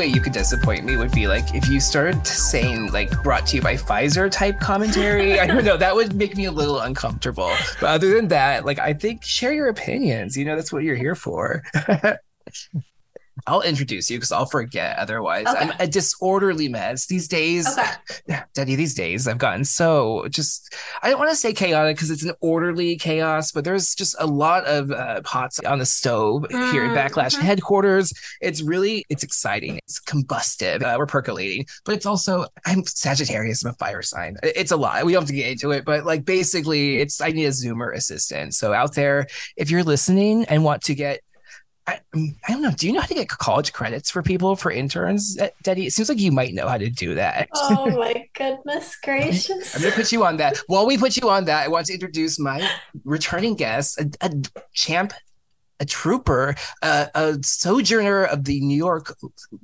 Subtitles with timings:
[0.00, 3.56] way you could disappoint me would be like if you started saying like brought to
[3.56, 5.38] you by Pfizer type commentary.
[5.38, 5.76] I don't know.
[5.76, 7.52] That would make me a little uncomfortable.
[7.82, 10.38] But other than that, like I think share your opinions.
[10.38, 11.62] You know, that's what you're here for.
[13.50, 15.46] I'll introduce you because I'll forget otherwise.
[15.46, 15.58] Okay.
[15.58, 17.66] I'm a disorderly mess these days.
[17.66, 18.40] Okay.
[18.54, 20.72] Detty, these days I've gotten so just,
[21.02, 24.26] I don't want to say chaotic because it's an orderly chaos, but there's just a
[24.26, 27.42] lot of uh, pots on the stove mm, here at Backlash mm-hmm.
[27.42, 28.12] headquarters.
[28.40, 29.78] It's really, it's exciting.
[29.78, 30.84] It's combustive.
[30.84, 33.64] Uh, we're percolating, but it's also, I'm Sagittarius.
[33.64, 34.36] I'm a fire sign.
[34.44, 35.04] It's a lot.
[35.04, 37.96] We don't have to get into it, but like basically it's, I need a Zoomer
[37.96, 38.54] assistant.
[38.54, 41.20] So out there, if you're listening and want to get
[41.90, 42.70] I, I, don't know.
[42.70, 45.86] Do you know how to get college credits for people for interns, uh, Detty?
[45.86, 47.48] It seems like you might know how to do that.
[47.54, 49.74] Oh my goodness gracious!
[49.74, 50.58] I'm gonna put you on that.
[50.68, 52.68] While we put you on that, I want to introduce my
[53.04, 54.30] returning guest, a, a
[54.72, 55.12] champ,
[55.80, 59.16] a trooper, uh, a sojourner of the New York,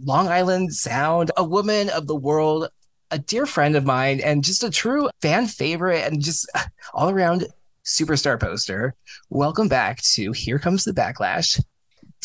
[0.02, 2.68] Long Island Sound, a woman of the world,
[3.12, 6.50] a dear friend of mine, and just a true fan favorite, and just
[6.92, 7.46] all around
[7.84, 8.94] superstar poster.
[9.30, 11.60] Welcome back to Here Comes the Backlash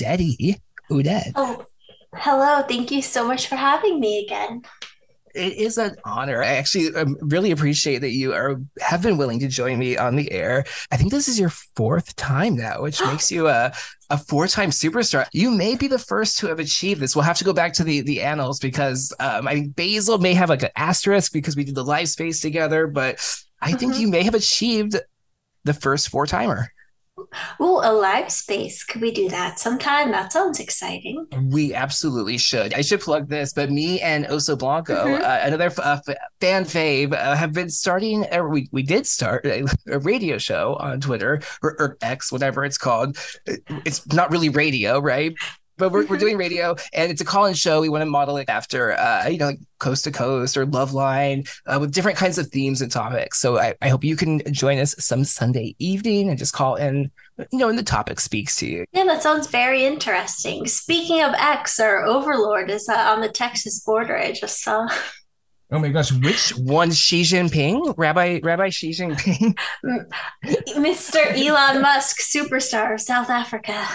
[0.01, 1.31] Detty Odette.
[1.35, 1.65] Oh,
[2.15, 2.63] hello.
[2.63, 4.63] Thank you so much for having me again.
[5.33, 6.43] It is an honor.
[6.43, 10.17] I actually um, really appreciate that you are have been willing to join me on
[10.17, 10.65] the air.
[10.91, 13.71] I think this is your fourth time now, which makes you a
[14.09, 15.25] a four-time superstar.
[15.31, 17.15] You may be the first to have achieved this.
[17.15, 20.33] We'll have to go back to the the annals because um, I mean Basil may
[20.33, 23.15] have like an asterisk because we did the live space together, but
[23.61, 24.01] I think mm-hmm.
[24.01, 24.97] you may have achieved
[25.63, 26.71] the first four-timer.
[27.59, 28.83] Oh, a live space.
[28.83, 30.11] Could we do that sometime?
[30.11, 31.27] That sounds exciting.
[31.49, 32.73] We absolutely should.
[32.73, 35.23] I should plug this, but me and Oso Blanco, mm-hmm.
[35.23, 35.99] uh, another uh,
[36.39, 40.75] fan fave, uh, have been starting, or we, we did start a, a radio show
[40.79, 43.17] on Twitter or, or X, whatever it's called.
[43.85, 45.33] It's not really radio, right?
[45.77, 47.81] But we're, we're doing radio and it's a call-in show.
[47.81, 51.49] We want to model it after, uh, you know, like Coast to Coast or Loveline
[51.65, 53.39] uh, with different kinds of themes and topics.
[53.39, 57.11] So I, I hope you can join us some Sunday evening and just call in,
[57.51, 58.85] you know, and the topic speaks to you.
[58.91, 60.67] Yeah, that sounds very interesting.
[60.67, 64.17] Speaking of X, our overlord is uh, on the Texas border.
[64.17, 64.87] I just saw.
[65.73, 66.91] Oh my gosh, which one?
[66.91, 69.57] Xi Jinping, Rabbi Rabbi Xi Jinping,
[70.75, 71.15] Mr.
[71.33, 73.87] Elon Musk, superstar of South Africa.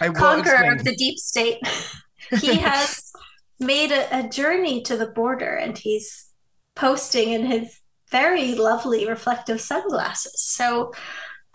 [0.00, 1.58] I conqueror of the deep state.
[2.40, 3.12] he has
[3.60, 6.26] made a, a journey to the border and he's
[6.74, 7.80] posting in his
[8.10, 10.40] very lovely reflective sunglasses.
[10.40, 10.92] So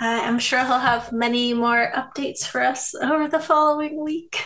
[0.02, 4.44] uh, I'm sure he'll have many more updates for us over the following week.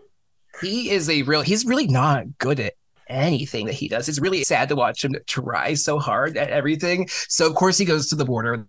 [0.60, 2.74] he is a real, he's really not good at
[3.08, 4.08] anything that he does.
[4.08, 7.08] It's really sad to watch him try so hard at everything.
[7.28, 8.66] So, of course, he goes to the border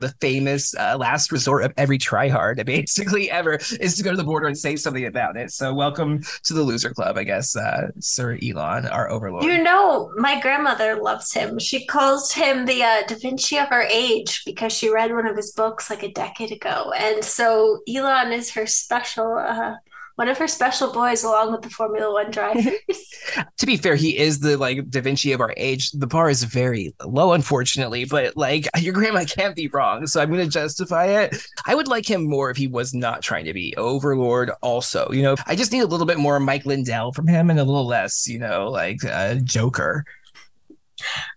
[0.00, 4.24] the famous uh, last resort of every tryhard basically ever is to go to the
[4.24, 5.52] border and say something about it.
[5.52, 9.44] So welcome to the loser club, I guess, uh, Sir Elon, our overlord.
[9.44, 11.58] You know, my grandmother loves him.
[11.58, 15.36] She calls him the uh, Da Vinci of our age because she read one of
[15.36, 19.74] his books like a decade ago, and so Elon is her special uh,
[20.20, 22.74] one of her special boys along with the Formula One drivers.
[23.56, 25.92] to be fair, he is the like Da Vinci of our age.
[25.92, 30.06] The bar is very low, unfortunately, but like your grandma can't be wrong.
[30.06, 31.42] So I'm going to justify it.
[31.64, 35.08] I would like him more if he was not trying to be Overlord, also.
[35.10, 37.64] You know, I just need a little bit more Mike Lindell from him and a
[37.64, 40.04] little less, you know, like uh, Joker.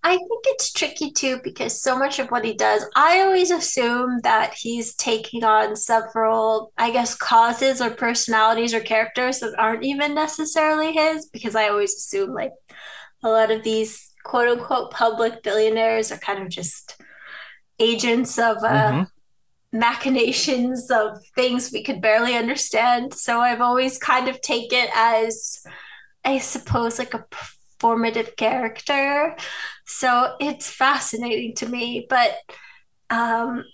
[0.03, 4.19] I think it's tricky too because so much of what he does, I always assume
[4.23, 10.13] that he's taking on several, I guess, causes or personalities or characters that aren't even
[10.13, 12.51] necessarily his because I always assume like
[13.23, 17.01] a lot of these quote unquote public billionaires are kind of just
[17.79, 19.79] agents of uh, mm-hmm.
[19.79, 23.13] machinations of things we could barely understand.
[23.13, 25.63] So I've always kind of taken it as,
[26.23, 27.25] I suppose, like a
[27.83, 29.35] formative character.
[29.85, 32.07] So it's fascinating to me.
[32.09, 32.37] But
[33.09, 33.65] um,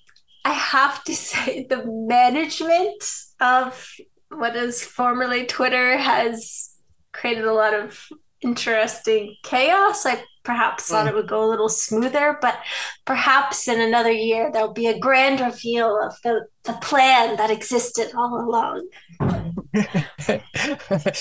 [0.43, 3.03] I have to say, the management
[3.39, 3.87] of
[4.29, 6.71] what is formerly Twitter has
[7.13, 8.03] created a lot of
[8.41, 10.07] interesting chaos.
[10.07, 11.09] I perhaps thought mm.
[11.09, 12.57] it would go a little smoother, but
[13.05, 18.09] perhaps in another year there'll be a grand reveal of the, the plan that existed
[18.15, 18.87] all along.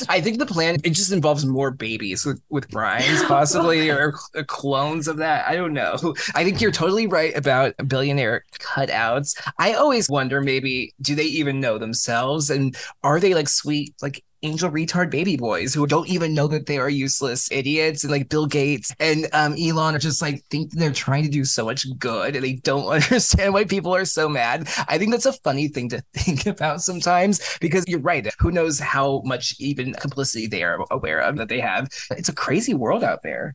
[0.09, 4.13] I think the plan it just involves more babies with with Grimes possibly or
[4.47, 5.47] clones of that.
[5.49, 6.15] I don't know.
[6.35, 9.41] I think you're totally right about billionaire cutouts.
[9.59, 14.23] I always wonder maybe do they even know themselves and are they like sweet like
[14.43, 18.29] angel retard baby boys who don't even know that they are useless idiots and like
[18.29, 21.87] bill gates and um, elon are just like think they're trying to do so much
[21.99, 24.69] good and they don't understand why people are so mad.
[24.89, 28.27] I think that's a funny thing to think about sometimes because you're right.
[28.39, 31.89] Who knows how much even complicity they are aware of that they have.
[32.11, 33.55] It's a crazy world out there.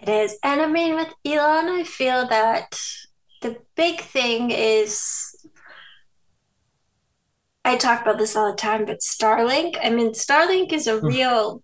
[0.00, 0.38] It is.
[0.42, 2.80] And i mean with elon i feel that
[3.42, 5.29] the big thing is
[7.64, 11.62] I talk about this all the time, but Starlink, I mean, Starlink is a real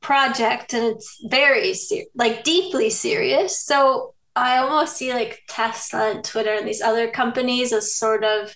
[0.00, 3.58] project and it's very ser- like deeply serious.
[3.58, 8.54] So I almost see like Tesla and Twitter and these other companies as sort of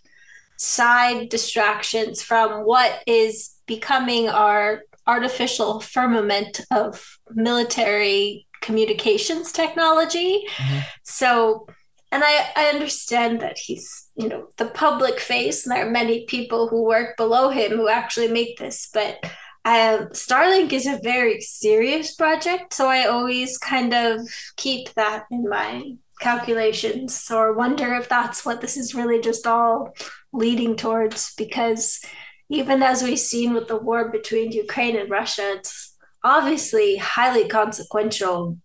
[0.56, 10.44] side distractions from what is becoming our artificial firmament of military communications technology.
[10.56, 10.80] Mm-hmm.
[11.04, 11.68] So
[12.12, 16.24] and I, I understand that he's you know the public face and there are many
[16.26, 19.18] people who work below him who actually make this but
[19.64, 24.20] um, starlink is a very serious project so i always kind of
[24.56, 29.94] keep that in my calculations or wonder if that's what this is really just all
[30.32, 32.00] leading towards because
[32.48, 38.56] even as we've seen with the war between ukraine and russia it's obviously highly consequential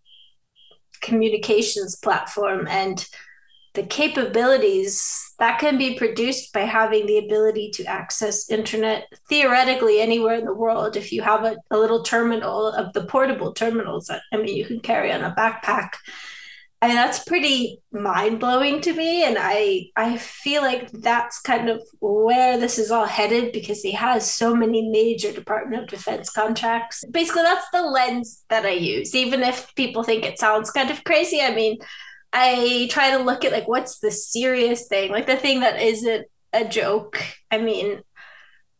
[1.01, 3.07] communications platform and
[3.73, 10.35] the capabilities that can be produced by having the ability to access internet theoretically anywhere
[10.35, 14.21] in the world if you have a, a little terminal of the portable terminals that
[14.33, 15.91] i mean you can carry on a backpack
[16.88, 21.81] mean, that's pretty mind blowing to me, and I I feel like that's kind of
[22.00, 27.03] where this is all headed because he has so many major Department of Defense contracts.
[27.12, 31.03] Basically, that's the lens that I use, even if people think it sounds kind of
[31.03, 31.39] crazy.
[31.41, 31.77] I mean,
[32.33, 36.27] I try to look at like what's the serious thing, like the thing that isn't
[36.53, 37.21] a joke.
[37.49, 38.01] I mean,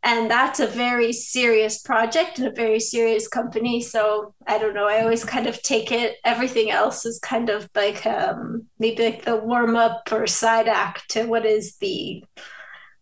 [0.04, 3.82] and that's a very serious project and a very serious company.
[3.82, 4.88] So I don't know.
[4.88, 6.16] I always kind of take it.
[6.26, 11.12] Everything else is kind of like um, maybe like the warm up or side act
[11.12, 12.24] to what is the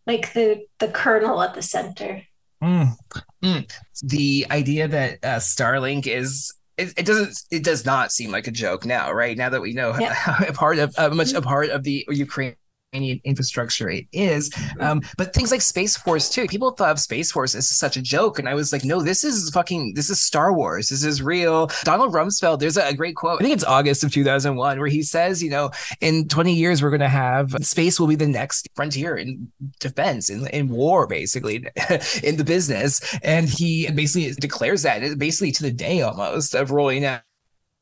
[0.06, 2.24] like the the kernel at the center.
[2.62, 2.96] Mm.
[3.44, 3.72] Mm.
[4.04, 8.52] The idea that uh, Starlink is it, it, doesn't it does not seem like a
[8.52, 10.44] joke now right now that we know yeah.
[10.48, 12.56] a part of uh, much a part of the ukraine
[12.94, 14.50] infrastructure it is.
[14.50, 14.82] Mm-hmm.
[14.82, 16.48] Um, but things like Space Force too.
[16.48, 19.24] People thought of Space Force as such a joke, and I was like, no, this
[19.24, 20.90] is fucking, this is Star Wars.
[20.90, 21.70] This is real.
[21.84, 22.60] Donald Rumsfeld.
[22.60, 23.42] There's a, a great quote.
[23.42, 25.72] I think it's August of 2001 where he says, you know,
[26.02, 30.30] in 20 years we're going to have space will be the next frontier in defense
[30.30, 31.58] in, in war, basically
[32.24, 37.06] in the business, and he basically declares that basically to the day almost of rolling
[37.06, 37.22] out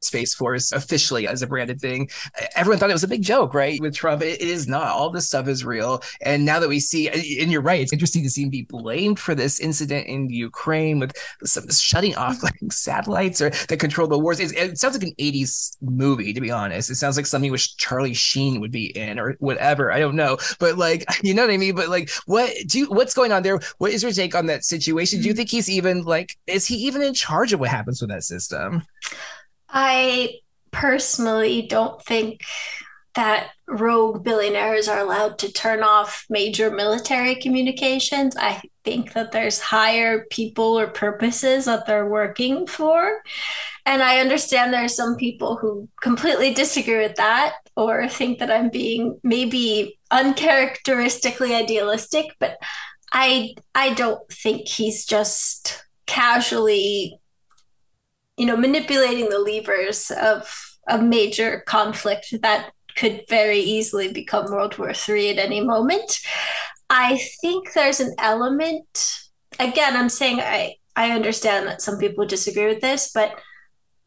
[0.01, 2.09] Space Force officially as a branded thing.
[2.55, 3.79] Everyone thought it was a big joke, right?
[3.81, 4.87] With Trump, it, is not.
[4.87, 6.01] All this stuff is real.
[6.21, 9.19] And now that we see, and you're right, it's interesting to see him be blamed
[9.19, 11.13] for this incident in Ukraine with
[11.43, 14.39] some shutting off like satellites or that control the wars.
[14.39, 16.89] It, it sounds like an 80s movie, to be honest.
[16.89, 19.91] It sounds like something which Charlie Sheen would be in or whatever.
[19.91, 20.37] I don't know.
[20.59, 21.75] But like, you know what I mean?
[21.75, 23.59] But like, what do you, what's going on there?
[23.79, 25.19] What is your take on that situation?
[25.19, 25.37] Do you mm-hmm.
[25.37, 28.83] think he's even like, is he even in charge of what happens with that system?
[29.69, 30.39] I
[30.71, 32.41] personally don't think
[33.15, 38.37] that rogue billionaires are allowed to turn off major military communications.
[38.37, 43.23] I think that there's higher people or purposes that they're working for.
[43.87, 48.51] And I understand there are some people who completely disagree with that or think that
[48.51, 52.57] I'm being maybe uncharacteristically idealistic, but
[53.11, 57.19] I I don't think he's just casually
[58.37, 64.77] you know, manipulating the levers of a major conflict that could very easily become World
[64.77, 66.19] War III at any moment.
[66.89, 69.19] I think there's an element,
[69.59, 73.39] again, I'm saying I, I understand that some people disagree with this, but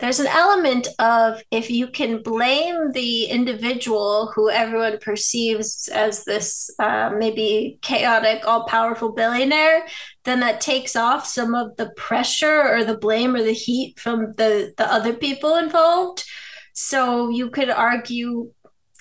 [0.01, 6.71] there's an element of if you can blame the individual who everyone perceives as this
[6.79, 9.87] uh, maybe chaotic, all powerful billionaire,
[10.25, 14.33] then that takes off some of the pressure or the blame or the heat from
[14.37, 16.25] the, the other people involved.
[16.73, 18.51] So you could argue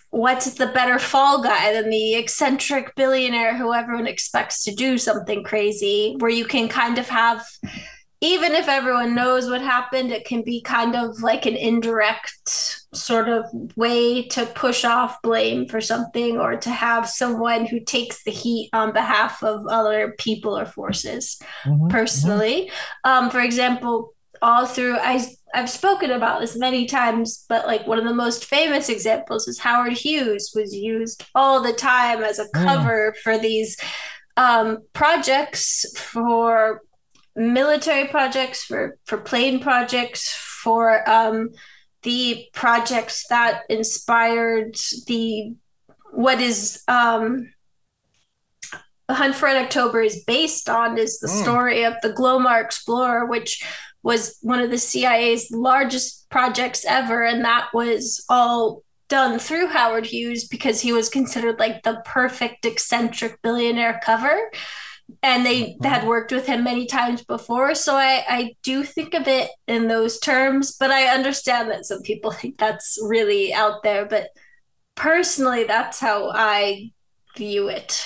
[0.09, 5.43] what's the better fall guy than the eccentric billionaire who everyone expects to do something
[5.43, 7.45] crazy, where you can kind of have
[8.21, 13.29] even if everyone knows what happened, it can be kind of like an indirect sort
[13.29, 13.45] of
[13.77, 18.69] way to push off blame for something or to have someone who takes the heat
[18.73, 21.41] on behalf of other people or forces.
[21.63, 23.09] Mm-hmm, Personally, mm-hmm.
[23.09, 27.97] Um, for example, all through I I've spoken about this many times, but like one
[27.97, 32.45] of the most famous examples is Howard Hughes was used all the time as a
[32.45, 32.63] mm.
[32.65, 33.21] cover mm.
[33.21, 33.77] for these
[34.38, 36.81] um, projects for
[37.39, 41.50] military projects, for for plane projects, for um,
[42.03, 44.75] the projects that inspired
[45.08, 45.55] the
[46.12, 47.51] what is um,
[49.10, 51.41] Hunt for Red October is based on is the mm.
[51.41, 53.63] story of the Glomar Explorer, which
[54.03, 60.05] was one of the CIA's largest projects ever, and that was all done through Howard
[60.05, 64.51] Hughes because he was considered like the perfect eccentric billionaire cover.
[65.23, 65.83] And they mm-hmm.
[65.83, 67.75] had worked with him many times before.
[67.75, 72.01] So I, I do think of it in those terms, but I understand that some
[72.01, 74.05] people think that's really out there.
[74.05, 74.29] But
[74.95, 76.91] personally, that's how I
[77.35, 78.05] view it.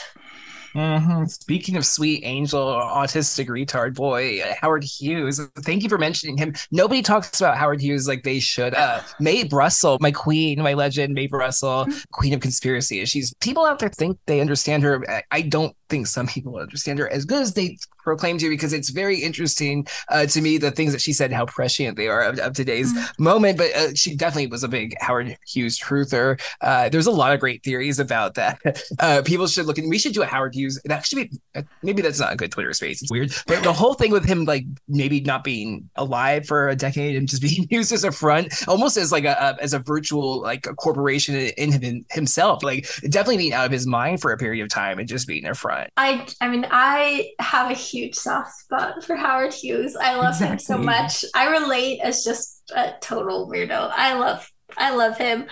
[0.76, 1.26] Mm-hmm.
[1.26, 5.40] Speaking of sweet angel, autistic retard boy, Howard Hughes.
[5.60, 6.54] Thank you for mentioning him.
[6.72, 8.74] Nobody talks about Howard Hughes like they should.
[8.74, 13.06] Uh, Mae Brussell, my queen, my legend, Mae Brussell, queen of conspiracy.
[13.06, 15.24] She's people out there think they understand her.
[15.32, 18.90] I don't think some people understand her as good as they proclaim to because it's
[18.90, 22.40] very interesting uh, to me the things that she said how prescient they are of,
[22.40, 23.24] of today's mm-hmm.
[23.24, 23.58] moment.
[23.58, 26.40] But uh, she definitely was a big howard hughes truther.
[26.62, 28.60] Uh, there's a lot of great theories about that.
[29.00, 30.80] Uh, people should look and we should do a howard hughes.
[30.86, 33.02] That should be uh, maybe that's not a good twitter space.
[33.02, 33.34] It's weird.
[33.48, 37.28] But the whole thing with him like maybe not being alive for a decade and
[37.28, 40.68] just being used as a front almost as like a, a as a virtual like
[40.68, 44.64] a corporation in him, himself like definitely being out of his mind for a period
[44.64, 45.90] of time and just being a front.
[45.98, 49.96] I I mean I have a huge soft spot for Howard Hughes.
[49.96, 50.54] I love exactly.
[50.54, 51.26] him so much.
[51.36, 53.92] I relate as just a total weirdo.
[53.94, 55.46] I love I love him.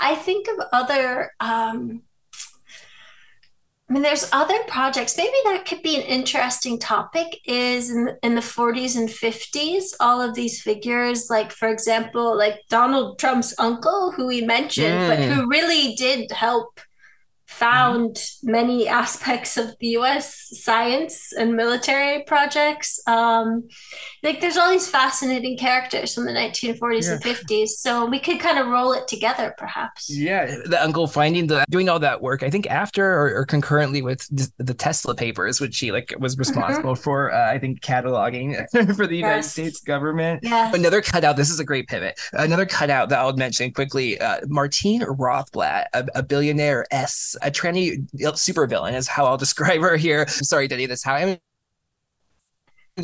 [0.00, 2.02] I think of other um
[3.88, 5.16] I mean, there's other projects.
[5.16, 7.40] Maybe that could be an interesting topic.
[7.46, 12.60] Is in, in the 40s and 50s, all of these figures, like for example, like
[12.68, 15.08] Donald Trump's uncle, who we mentioned, mm.
[15.08, 16.80] but who really did help
[17.48, 18.52] found mm-hmm.
[18.52, 23.00] many aspects of the US science and military projects.
[23.06, 23.66] Um,
[24.22, 27.12] like there's all these fascinating characters from the 1940s yeah.
[27.12, 27.68] and 50s.
[27.68, 30.10] So we could kind of roll it together perhaps.
[30.10, 34.02] Yeah, the uncle finding the doing all that work, I think after or, or concurrently
[34.02, 34.28] with
[34.58, 36.40] the Tesla papers, which he like was mm-hmm.
[36.40, 37.02] responsible mm-hmm.
[37.02, 38.56] for, uh, I think cataloging
[38.94, 39.52] for the United yes.
[39.52, 40.40] States government.
[40.42, 40.70] Yeah.
[40.74, 42.20] Another cutout, this is a great pivot.
[42.34, 48.08] Another cutout that I'll mention quickly, uh, Martine Rothblatt, a, a billionaire S a tranny
[48.14, 50.26] supervillain is how I'll describe her here.
[50.28, 51.38] sorry, Denny, that's how I'm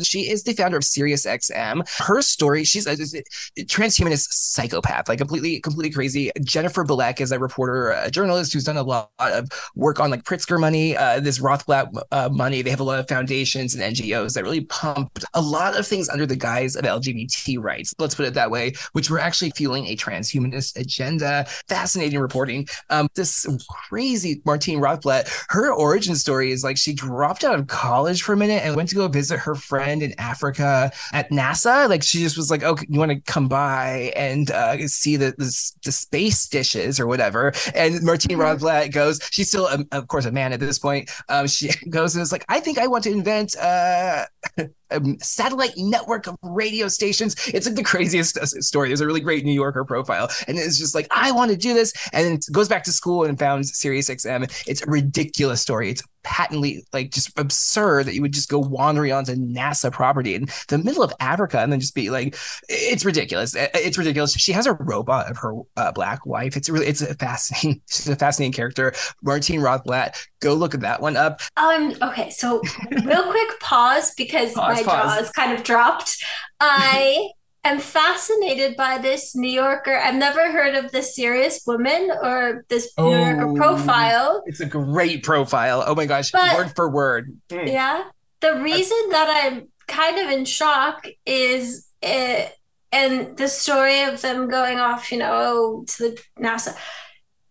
[0.03, 1.87] she is the founder of SiriusXM.
[2.05, 6.31] Her story, she's a, a transhumanist psychopath, like completely, completely crazy.
[6.43, 10.23] Jennifer Bilek is a reporter, a journalist who's done a lot of work on like
[10.23, 12.61] Pritzker money, uh, this Rothblatt uh, money.
[12.61, 16.09] They have a lot of foundations and NGOs that really pumped a lot of things
[16.09, 17.93] under the guise of LGBT rights.
[17.99, 21.45] Let's put it that way, which were actually fueling a transhumanist agenda.
[21.67, 22.67] Fascinating reporting.
[22.89, 28.23] Um, this crazy Martine Rothblatt, her origin story is like she dropped out of college
[28.23, 31.87] for a minute and went to go visit her friend friend in Africa at NASA.
[31.87, 35.35] Like she just was like, "Oh, you want to come by and uh, see the,
[35.37, 38.63] the, the space dishes or whatever?" And Martine mm-hmm.
[38.65, 39.19] Rothblatt goes.
[39.31, 41.11] She's still, um, of course, a man at this point.
[41.29, 44.25] Um, she goes and is like, "I think I want to invent." Uh,
[44.57, 47.35] a satellite network of radio stations.
[47.47, 48.89] It's like the craziest story.
[48.89, 51.73] There's a really great New Yorker profile, and it's just like I want to do
[51.73, 54.65] this, and then goes back to school and founds SiriusXM.
[54.67, 55.89] It's a ridiculous story.
[55.89, 60.47] It's patently like just absurd that you would just go wandering onto NASA property in
[60.67, 62.35] the middle of Africa and then just be like,
[62.67, 63.55] it's ridiculous.
[63.55, 64.33] It's ridiculous.
[64.33, 66.57] She has a robot of her uh, black wife.
[66.57, 68.93] It's really, it's a fascinating, she's a fascinating character.
[69.21, 70.17] Martine Rothblatt.
[70.45, 71.41] Go look at that one up.
[71.57, 71.95] Um.
[72.03, 72.29] Okay.
[72.29, 72.61] So
[73.03, 75.15] real quick pause because pause, my pause.
[75.15, 76.23] jaw is kind of dropped.
[76.59, 77.29] I
[77.63, 79.97] am fascinated by this New Yorker.
[79.97, 84.43] I've never heard of this serious woman or this New oh, Yorker profile.
[84.45, 85.83] It's a great profile.
[85.83, 87.35] Oh my gosh, but, word for word.
[87.49, 87.71] Mm.
[87.71, 88.03] Yeah.
[88.41, 92.55] The reason that I'm kind of in shock is it,
[92.91, 96.77] and the story of them going off, you know, to the NASA.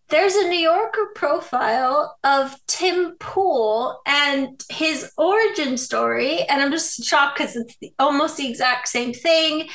[0.08, 7.02] There's a New Yorker profile of Tim Pool and his origin story, and I'm just
[7.04, 9.68] shocked because it's the, almost the exact same thing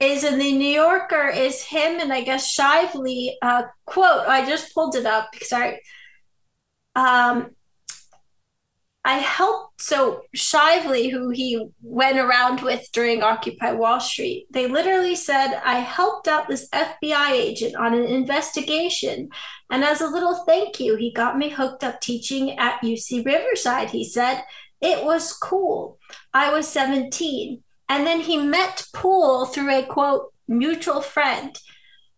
[0.00, 4.26] is in the New Yorker is him and I guess Shively uh, quote.
[4.26, 5.78] I just pulled it up because I
[6.96, 7.50] um
[9.04, 15.14] I helped so Shively, who he went around with during Occupy Wall Street, they literally
[15.14, 19.28] said, I helped out this FBI agent on an investigation.
[19.70, 23.90] And as a little thank you, he got me hooked up teaching at UC Riverside.
[23.90, 24.42] He said,
[24.80, 25.98] It was cool.
[26.32, 27.62] I was 17.
[27.90, 31.58] And then he met Pool through a quote, mutual friend.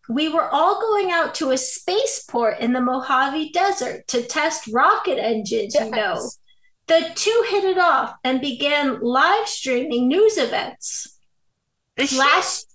[0.08, 5.18] We were all going out to a spaceport in the Mojave Desert to test rocket
[5.18, 5.84] engines, yes.
[5.84, 6.30] you know.
[6.86, 11.18] The two hit it off and began live streaming news events.
[12.16, 12.68] Last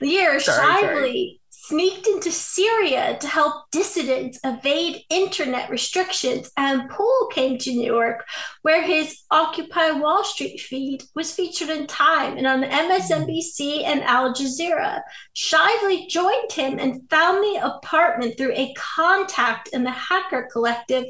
[0.00, 1.40] year, Sorry, Shively sorry.
[1.68, 8.24] Sneaked into Syria to help dissidents evade internet restrictions, and Pool came to New York,
[8.62, 14.32] where his Occupy Wall Street feed was featured in Time and on MSNBC and Al
[14.32, 15.02] Jazeera.
[15.34, 21.04] Shively joined him and found the apartment through a contact in the hacker collective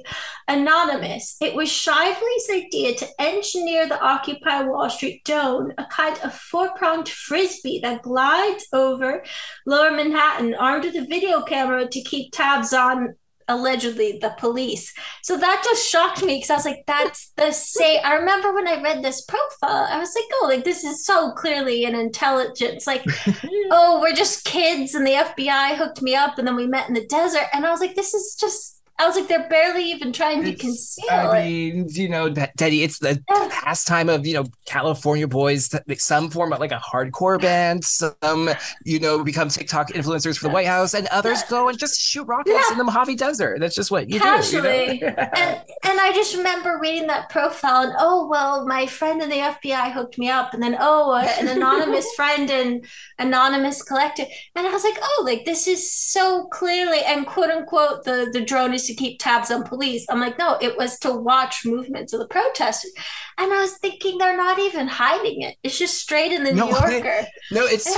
[0.49, 1.37] Anonymous.
[1.41, 6.75] It was Shively's idea to engineer the Occupy Wall Street dome, a kind of four
[6.75, 9.23] pronged frisbee that glides over
[9.67, 13.14] lower Manhattan, armed with a video camera to keep tabs on
[13.49, 14.93] allegedly the police.
[15.23, 18.00] So that just shocked me because I was like, that's the same.
[18.05, 21.33] I remember when I read this profile, I was like, oh, like this is so
[21.33, 22.87] clearly an intelligence.
[22.87, 23.05] Like,
[23.71, 26.95] oh, we're just kids and the FBI hooked me up and then we met in
[26.95, 27.47] the desert.
[27.52, 28.77] And I was like, this is just.
[29.00, 31.45] I was like, they're barely even trying to It's- conceal I it.
[31.49, 33.49] mean, you know, Detty, it's the Yeah.
[33.50, 38.50] pastime of, you know, California boys, some form of like a hardcore band, some,
[38.85, 42.25] you know, become TikTok influencers for the White House, and others go and just shoot
[42.25, 42.73] rockets Yeah.
[42.73, 43.61] in the Mojave Desert.
[43.61, 44.99] That's just what you Casually.
[44.99, 45.07] do.
[45.07, 45.17] You know?
[45.37, 49.37] and and I just remember reading that profile and oh well my friend in the
[49.38, 52.85] FBI hooked me up and then oh uh, an anonymous friend and
[53.19, 54.25] anonymous collector
[54.55, 58.40] and I was like oh like this is so clearly and quote unquote the the
[58.40, 62.12] drone is to keep tabs on police I'm like no it was to watch movements
[62.12, 62.92] of the protesters
[63.38, 66.66] and I was thinking they're not even hiding it it's just straight in the No,
[66.66, 67.95] New Yorker No, it's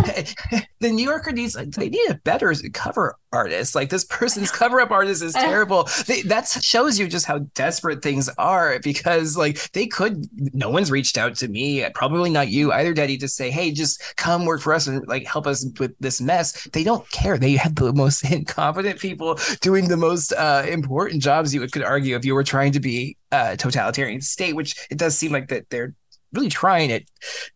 [0.81, 3.75] the New Yorker needs they need a better cover artist.
[3.75, 5.89] Like this person's cover up artist is terrible.
[6.07, 10.27] They, that shows you just how desperate things are because like they could.
[10.55, 14.17] No one's reached out to me, probably not you either, Detty, to say, hey, just
[14.17, 16.69] come work for us and like help us with this mess.
[16.73, 17.39] They don't care.
[17.39, 21.55] They have the most incompetent people doing the most uh, important jobs.
[21.55, 25.17] You could argue if you were trying to be a totalitarian state, which it does
[25.17, 25.95] seem like that they're
[26.33, 27.11] really trying it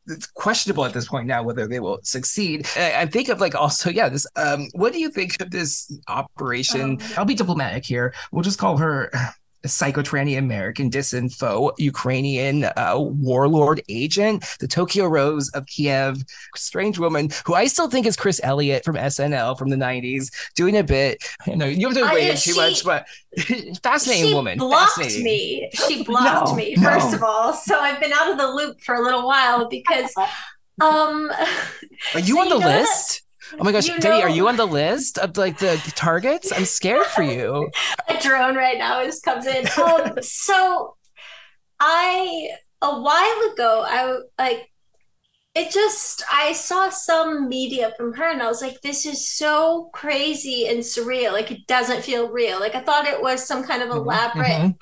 [0.08, 2.66] it's questionable at this point now whether they will succeed.
[2.76, 6.80] I, think of like also, yeah, this um what do you think of this operation?
[6.80, 8.12] Um, I'll be diplomatic here.
[8.32, 9.10] We'll just call her
[9.64, 16.22] a psychotranny American disinfo Ukrainian uh, warlord agent, the Tokyo Rose of Kiev,
[16.54, 20.76] strange woman who I still think is Chris Elliott from SNL from the 90s, doing
[20.76, 21.24] a bit.
[21.46, 23.06] You know, you have to in too much, but
[23.82, 24.58] fascinating she woman.
[24.58, 25.24] blocked fascinating.
[25.24, 25.70] me.
[25.88, 26.90] She blocked No, me no.
[26.90, 30.12] first of all, so I've been out of the loop for a little while because,
[30.80, 31.30] um,
[32.14, 33.22] Are you So on the you know list?
[33.52, 36.52] Oh my gosh, you Detty, are you on the list of like the targets?
[36.52, 37.70] I'm scared for you.
[38.08, 39.66] a drone right now just comes in.
[39.80, 40.96] Um, so
[41.80, 42.48] I
[42.82, 44.70] a while ago, I like
[45.54, 45.70] it.
[45.72, 50.66] Just I saw some media from her, and I was like, "This is so crazy
[50.66, 51.32] and surreal.
[51.32, 52.60] Like it doesn't feel real.
[52.60, 54.76] Like I thought it was some kind of elaborate." Mhm.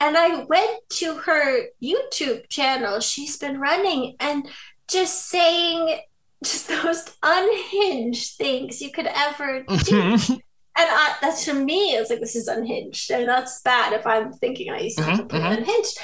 [0.00, 2.98] And I went to her YouTube channel.
[2.98, 4.48] She's been running and
[4.88, 6.00] just saying
[6.42, 10.00] just the most unhinged things you could ever do.
[10.00, 10.38] Mhm.
[10.78, 14.32] And I, that's to me, it's like this is unhinged, and that's bad if I'm
[14.32, 15.58] thinking I used to be Mhm, completely mhm.
[15.58, 15.98] unhinged.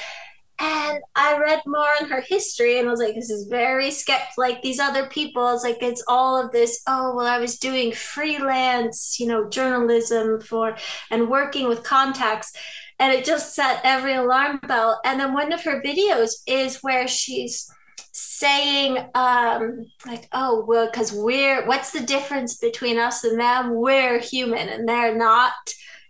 [0.61, 4.43] And I read more on her history, and I was like, this is very skeptical.
[4.43, 6.81] Like these other people, it's like it's all of this.
[6.87, 10.75] Oh well, I was doing freelance, you know, journalism for
[11.11, 12.51] and working with contacts,
[12.99, 14.99] and it just set every alarm bell.
[15.05, 17.71] And then one of her videos is where she's
[18.11, 24.19] saying um like oh well because we're what's the difference between us and them we're
[24.19, 25.53] human and they're not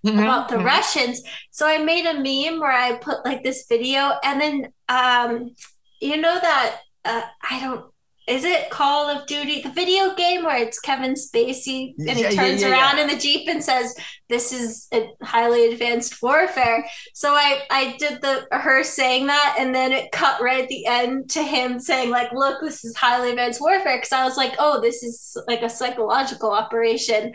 [0.05, 0.63] about the Mhm.
[0.65, 5.53] russians so i made a meme where i put like this video and then um
[5.99, 7.88] you know that uh, i don't
[8.29, 12.29] is it call of duty the video game where it's kevin spacey and he Yeah,
[12.29, 13.03] turns yeah, around yeah.
[13.03, 13.95] in the jeep and says
[14.29, 19.73] this is a highly advanced warfare so I I did the her saying that, and
[19.73, 23.31] then it cut right at the end to him saying like, "Look, this is highly
[23.31, 27.33] advanced warfare." Because I was like, "Oh, this is like a psychological operation,"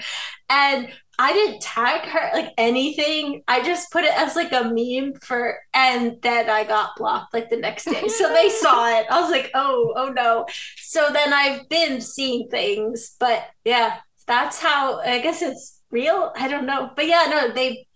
[0.48, 3.42] and I didn't tag her like anything.
[3.48, 7.50] I just put it as like a meme for, and then I got blocked like
[7.50, 8.09] the next day.
[8.09, 9.07] So they saw it.
[9.11, 10.46] I was like, "Oh, oh no."
[10.79, 16.33] So then I've been seeing things, but yeah, that's how I guess it's real.
[16.37, 17.87] I don't know, but yeah, no, they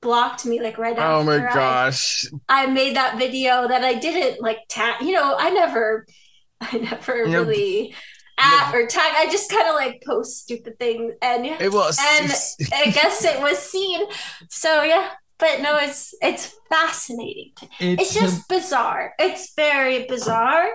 [0.00, 1.12] blocked me like right after.
[1.12, 2.24] Oh my after I- gosh.
[2.48, 5.02] I made that video that I didn't like tag.
[5.02, 6.06] You know, I never,
[6.60, 7.40] I never No.
[7.42, 7.94] really
[8.38, 9.12] at or tag.
[9.16, 12.30] I just kind of like post stupid things, and yeah, It was and
[12.72, 14.06] I guess it was seen.
[14.48, 17.52] So yeah, but no, it's it's fascinating.
[17.98, 19.14] It's just bizarre.
[19.18, 20.68] It's very bizarre.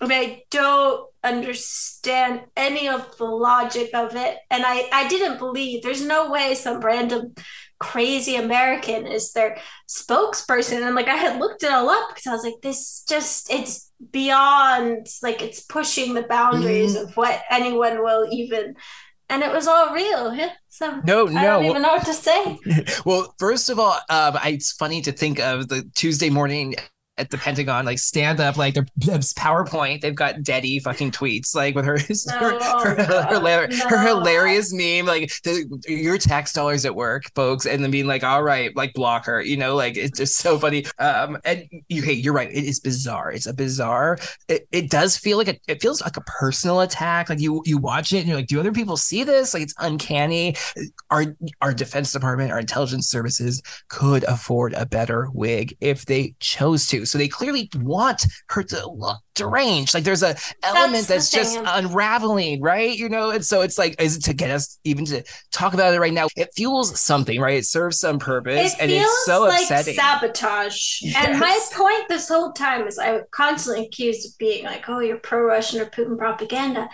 [0.00, 5.38] I mean, I don't understand any of the logic of it, and I I didn't
[5.38, 5.82] believe.
[5.82, 7.34] There's no way some random
[7.78, 10.82] crazy American is their spokesperson.
[10.86, 13.85] And like I had looked it all up because I was like, this just it's
[14.12, 17.02] beyond like it's pushing the boundaries mm.
[17.02, 18.76] of what anyone will even
[19.28, 20.34] and it was all real.
[20.34, 20.52] Yeah.
[20.68, 22.58] So no, no, I don't even know what to say.
[23.04, 26.76] well, first of all, um, it's funny to think of the Tuesday morning
[27.18, 30.02] at the Pentagon, like stand up, like their PowerPoint.
[30.02, 33.88] They've got Detty fucking tweets, like with her her, oh, her, her, her, no.
[33.88, 38.22] her, hilarious meme, like the, your tax dollars at work, folks, and then being like,
[38.22, 40.84] all right, like block her, you know, like it's just so funny.
[40.98, 43.32] Um, and you, hey, you're right, it is bizarre.
[43.32, 44.18] It's a bizarre.
[44.48, 47.30] It, it does feel like a, it feels like a personal attack.
[47.30, 49.54] Like you you watch it and you're like, do other people see this?
[49.54, 50.54] Like it's uncanny.
[51.10, 56.86] Our our Defense Department, our intelligence services could afford a better wig if they chose
[56.88, 57.05] to.
[57.06, 59.94] So they clearly want her to look deranged.
[59.94, 62.96] Like there's a element that's, that's just unraveling, right?
[62.96, 65.94] You know, and so it's like, is it to get us even to talk about
[65.94, 66.28] it right now?
[66.36, 67.58] It fuels something, right?
[67.58, 69.94] It serves some purpose, it and it's so like upsetting.
[69.94, 71.02] Sabotage.
[71.02, 71.26] Yes.
[71.26, 75.00] And my point this whole time is I was constantly accused of being like, oh,
[75.00, 76.88] you're pro-Russian or Putin propaganda.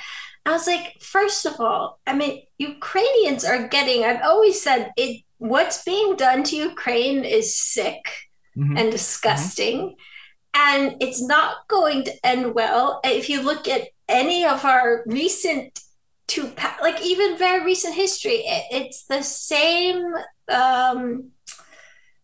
[0.45, 4.05] I was like, first of all, I mean, Ukrainians are getting.
[4.05, 5.23] I've always said it.
[5.39, 8.05] What's being done to Ukraine is sick
[8.57, 8.77] mm-hmm.
[8.77, 9.79] and disgusting.
[9.79, 9.95] Mm-hmm.
[10.55, 13.01] And it's not going to end well.
[13.05, 15.81] If you look at any of our recent
[16.27, 20.05] two, like even very recent history, it, it's the same,
[20.51, 21.31] um,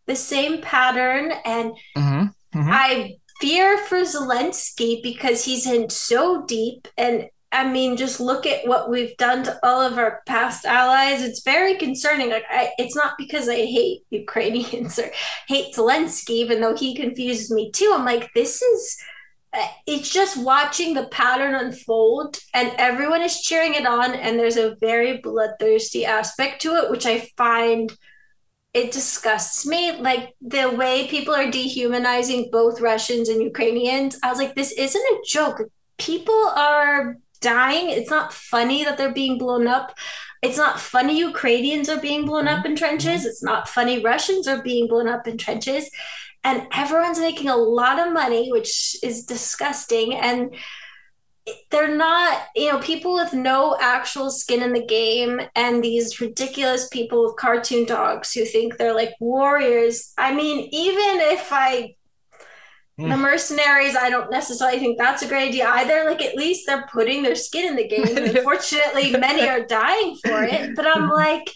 [0.07, 1.33] the same pattern.
[1.45, 2.59] And mm-hmm.
[2.59, 2.71] mm-hmm.
[2.71, 8.67] I fear for Zelensky because he's in so deep and I mean, just look at
[8.67, 11.23] what we've done to all of our past allies.
[11.23, 12.29] It's very concerning.
[12.29, 15.11] Like, I, it's not because I hate Ukrainians or
[15.47, 17.93] hate Zelensky, even though he confuses me too.
[17.95, 18.99] I'm like, this is.
[19.51, 24.15] Uh, it's just watching the pattern unfold, and everyone is cheering it on.
[24.15, 27.91] And there's a very bloodthirsty aspect to it, which I find
[28.75, 29.93] it disgusts me.
[29.99, 34.19] Like the way people are dehumanizing both Russians and Ukrainians.
[34.23, 35.63] I was like, this isn't a joke.
[35.97, 37.91] People are dying.
[37.91, 39.97] It's not funny that they're being blown up.
[40.43, 43.25] It's not funny Ukrainians are being blown up in trenches.
[43.25, 45.91] It's not funny Russians are being blown up in trenches.
[46.45, 50.15] And everyone's making a lot of money, which is disgusting.
[50.15, 50.55] And
[51.71, 56.89] they're not, you know, people with no actual skin in the game and these ridiculous
[56.89, 60.13] people with cartoon dogs who think they're like warriors.
[60.19, 61.95] I mean, even if I
[62.99, 63.21] the mm.
[63.21, 66.05] mercenaries, I don't necessarily think that's a great idea either.
[66.05, 68.17] Like at least they're putting their skin in the game.
[68.37, 70.75] Unfortunately, many are dying for it.
[70.75, 71.49] But I'm like,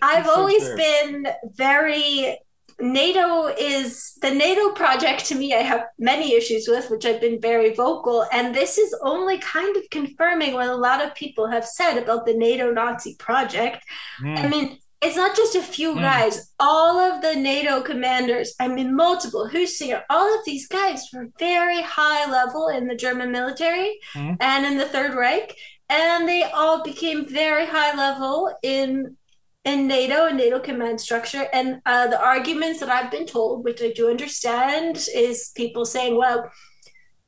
[0.00, 0.76] I've so always true.
[0.76, 2.38] been very
[2.80, 7.38] NATO is the NATO project to me, I have many issues with, which I've been
[7.38, 8.24] very vocal.
[8.32, 12.24] And this is only kind of confirming what a lot of people have said about
[12.24, 13.84] the NATO Nazi project.
[14.22, 14.38] Mm.
[14.38, 16.00] I mean, it's not just a few mm.
[16.00, 16.52] guys.
[16.60, 21.80] All of the NATO commanders, I mean, multiple, Heusinger, all of these guys were very
[21.80, 24.36] high level in the German military mm.
[24.40, 25.56] and in the Third Reich.
[25.88, 29.16] And they all became very high level in
[29.64, 31.46] in NATO and NATO command structure.
[31.52, 36.16] And uh, the arguments that I've been told, which I do understand, is people saying,
[36.16, 36.50] well,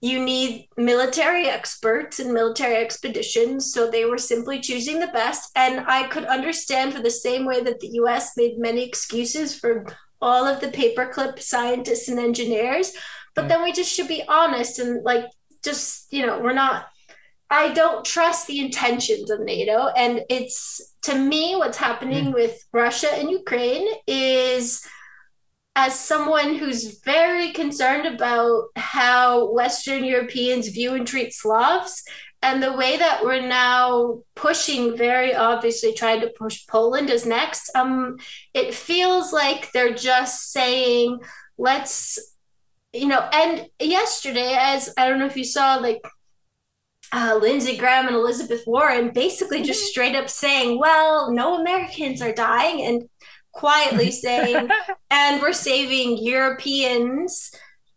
[0.02, 3.72] you need military experts and military expeditions.
[3.72, 5.50] So they were simply choosing the best.
[5.54, 9.86] And I could understand for the same way that the US made many excuses for
[10.20, 12.92] all of the paperclip scientists and engineers.
[13.36, 15.26] But then we just should be honest and like,
[15.64, 16.86] just, you know, we're not,
[17.48, 19.86] I don't trust the intentions of NATO.
[19.96, 22.34] And it's to me, what's happening mm.
[22.34, 24.84] with Russia and Ukraine is
[25.74, 32.04] as someone who's very concerned about how Western Europeans view and treat Slavs,
[32.42, 37.70] and the way that we're now pushing, very obviously trying to push Poland as next,
[37.76, 38.16] um,
[38.52, 41.20] it feels like they're just saying,
[41.56, 42.18] let's,
[42.92, 46.02] you know, and yesterday, as I don't know if you saw, like,
[47.12, 49.90] uh, Lindsey Graham and Elizabeth Warren basically just mm-hmm.
[49.90, 52.82] straight up saying, well, no Americans are dying.
[52.82, 53.08] And
[53.52, 54.68] quietly saying,
[55.10, 57.52] and we're saving Europeans.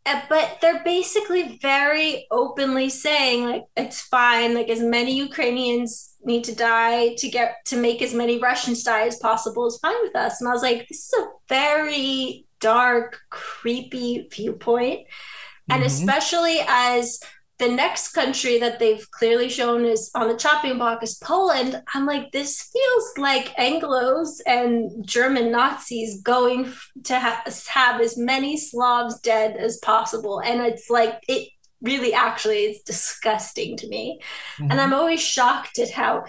[0.08, 6.44] Uh, but they're basically very openly saying, like, it's fine, like, as many Ukrainians need
[6.44, 10.16] to die to get to make as many Russians die as possible is fine with
[10.16, 10.40] us.
[10.40, 15.00] And I was like, this is a very dark, creepy viewpoint.
[15.00, 15.72] Mm-hmm.
[15.72, 17.20] And especially as
[17.58, 21.82] the next country that they've clearly shown is on the chopping block is Poland.
[21.94, 26.74] I'm like, this feels like Anglos and German Nazis going
[27.06, 30.40] to ha- have as many Slavs dead as possible.
[30.40, 31.50] And it's like, it
[31.82, 34.20] really actually is disgusting to me.
[34.58, 34.72] Mm-hmm.
[34.72, 36.26] And I'm always shocked at how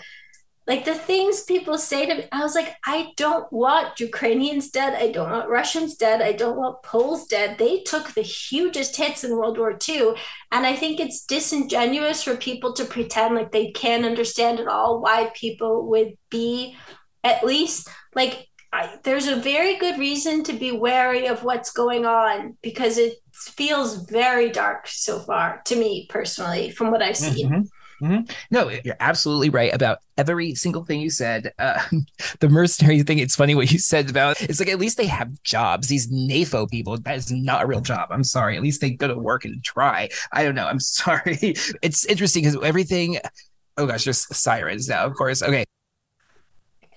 [0.67, 4.95] like the things people say to me, I was like, I don't want Ukrainians dead.
[4.95, 6.21] I don't want Russians dead.
[6.21, 7.57] I don't want Poles dead.
[7.57, 10.15] They took the hugest hits in World War II.
[10.51, 15.01] And I think it's disingenuous for people to pretend like they can't understand at all
[15.01, 16.77] why people would be
[17.23, 22.05] at least like I, there's a very good reason to be wary of what's going
[22.05, 27.51] on because it feels very dark so far to me personally from what I've seen.
[27.51, 27.63] Mm-hmm.
[28.03, 28.31] Mm-hmm.
[28.51, 31.53] No, you're absolutely right about every single thing you said.
[31.59, 31.83] Uh,
[32.41, 35.43] the mercenary thing, it's funny what you said about it's like at least they have
[35.43, 35.89] jobs.
[35.89, 38.09] These NAFO people, that is not a real job.
[38.11, 38.57] I'm sorry.
[38.57, 40.09] At least they go to work and try.
[40.33, 40.67] I don't know.
[40.67, 41.55] I'm sorry.
[41.83, 43.19] It's interesting because everything.
[43.79, 45.43] Oh gosh, there's sirens now, of course.
[45.43, 45.65] Okay.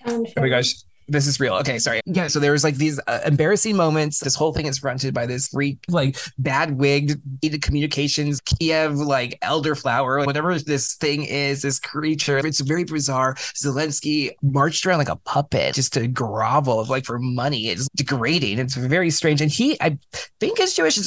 [0.05, 0.73] Oh my gosh
[1.09, 1.55] this is real.
[1.55, 2.01] Okay, sorry.
[2.05, 4.19] Yeah, so there was like these uh, embarrassing moments.
[4.19, 7.21] This whole thing is fronted by this freak, like bad wigged
[7.61, 12.37] communications, Kiev, like elderflower, whatever this thing is, this creature.
[12.37, 13.35] It's very bizarre.
[13.35, 17.69] Zelensky marched around like a puppet just to grovel, like for money.
[17.69, 18.59] It's degrading.
[18.59, 19.41] It's very strange.
[19.41, 19.97] And he, I
[20.39, 20.99] think, is Jewish.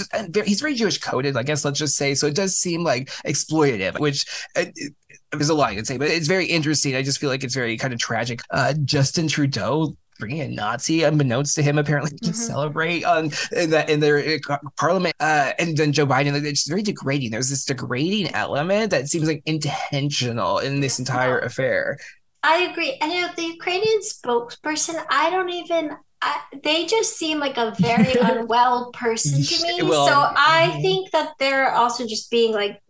[0.45, 1.65] He's very Jewish coded, I guess.
[1.65, 2.15] Let's just say.
[2.15, 4.27] So it does seem like exploitative, which.
[4.57, 4.67] Uh,
[5.33, 6.95] there's a lot I can say, but it's very interesting.
[6.95, 8.41] I just feel like it's very kind of tragic.
[8.51, 12.33] Uh, Justin Trudeau bringing a Nazi, unbeknownst to him, apparently to mm-hmm.
[12.33, 16.45] celebrate on in that in their uh, parliament, uh, and then Joe Biden.
[16.45, 17.31] It's very degrading.
[17.31, 21.99] There's this degrading element that seems like intentional in this entire affair.
[22.43, 22.99] I agree.
[23.01, 25.97] And you know, the Ukrainian spokesperson, I don't even.
[26.25, 29.83] I, they just seem like a very unwell person to me.
[29.83, 30.83] Well, so I mm-hmm.
[30.83, 32.81] think that they're also just being like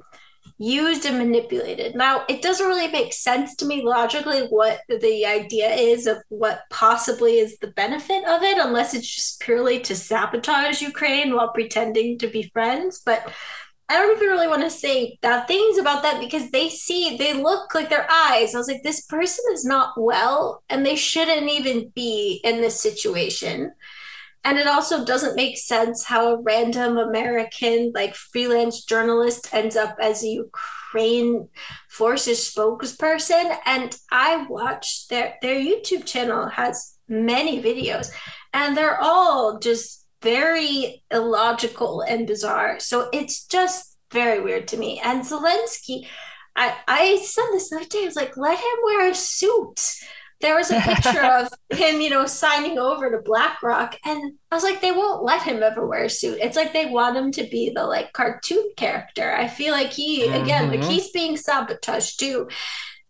[0.63, 1.97] used and manipulated.
[1.97, 6.63] Now, it doesn't really make sense to me logically what the idea is of what
[6.71, 12.19] possibly is the benefit of it, unless it's just purely to sabotage Ukraine while pretending
[12.19, 13.03] to be friends.
[13.05, 13.33] But
[13.89, 17.35] I don't even really want to say bad things about that because they see, they
[17.35, 18.55] look like their eyes.
[18.55, 22.81] I was like, this person is not well, and they shouldn't even be in this
[22.81, 23.73] situation.
[24.45, 29.97] And it also doesn't make sense how a random American, like freelance journalist, ends up
[30.01, 31.49] as a Ukraine
[31.89, 33.57] forces spokesperson.
[33.65, 38.11] And I watched their their YouTube channel has many videos,
[38.53, 42.81] and they're all just very illogical and bizarre.
[42.81, 45.01] So it's just very weird to me.
[45.05, 46.07] And Zelensky,
[46.57, 48.03] I I said this the other day.
[48.03, 49.81] I was like, let him wear a suit
[50.43, 54.65] there was a picture of him, you know, signing over to BlackRock, and I was
[54.65, 56.39] like, they won't let him ever wear a suit.
[56.43, 59.33] It's like they want him to be the like cartoon character.
[59.33, 60.43] I feel like he mm-hmm.
[60.43, 60.91] again, like mm-hmm.
[60.91, 62.49] he's being sabotaged too.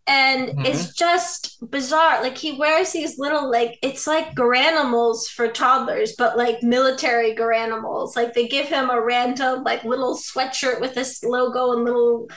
[0.05, 0.65] And mm-hmm.
[0.65, 2.21] it's just bizarre.
[2.21, 8.15] Like he wears these little like it's like garanimals for toddlers, but like military garanimals.
[8.15, 12.29] Like they give him a random like little sweatshirt with this logo and little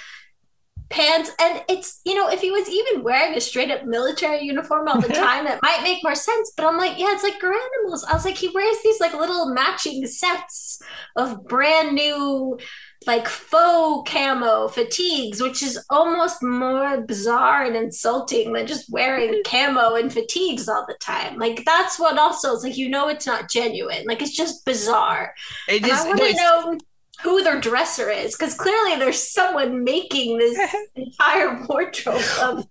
[0.89, 1.31] pants.
[1.41, 5.01] And it's you know if he was even wearing a straight up military uniform all
[5.01, 6.53] the time it might make more sense.
[6.57, 8.05] But i'm like yeah it's like animals.
[8.05, 10.81] I was like he wears these like little matching sets
[11.17, 12.59] of brand new
[13.07, 19.95] like faux camo fatigues which is almost more bizarre and insulting than just wearing camo
[19.95, 21.39] and fatigues all the time.
[21.39, 24.05] Like that's what also is like you know it's not genuine.
[24.07, 25.35] Like it's just bizarre.
[25.69, 26.79] It is, i want to know
[27.23, 30.59] who their dresser is because clearly there's someone making this
[30.95, 32.67] entire wardrobe of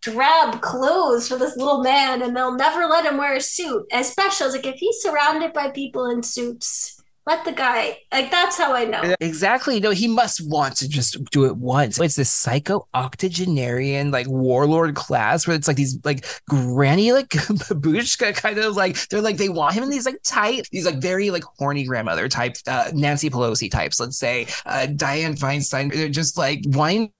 [0.00, 4.50] drab clothes for this little man and they'll never let him wear a suit especially
[4.50, 8.84] like if he's surrounded by people in suits let the guy like that's how I
[8.84, 9.14] know.
[9.20, 9.78] Exactly.
[9.80, 12.00] No, he must want to just do it once.
[12.00, 18.34] It's this psycho octogenarian like warlord class where it's like these like granny like babushka
[18.34, 21.30] kind of like they're like they want him in these like tight, these like very
[21.30, 25.92] like horny grandmother type, uh, Nancy Pelosi types, let's say, uh, Dianne Feinstein.
[25.92, 27.12] They're just like wanting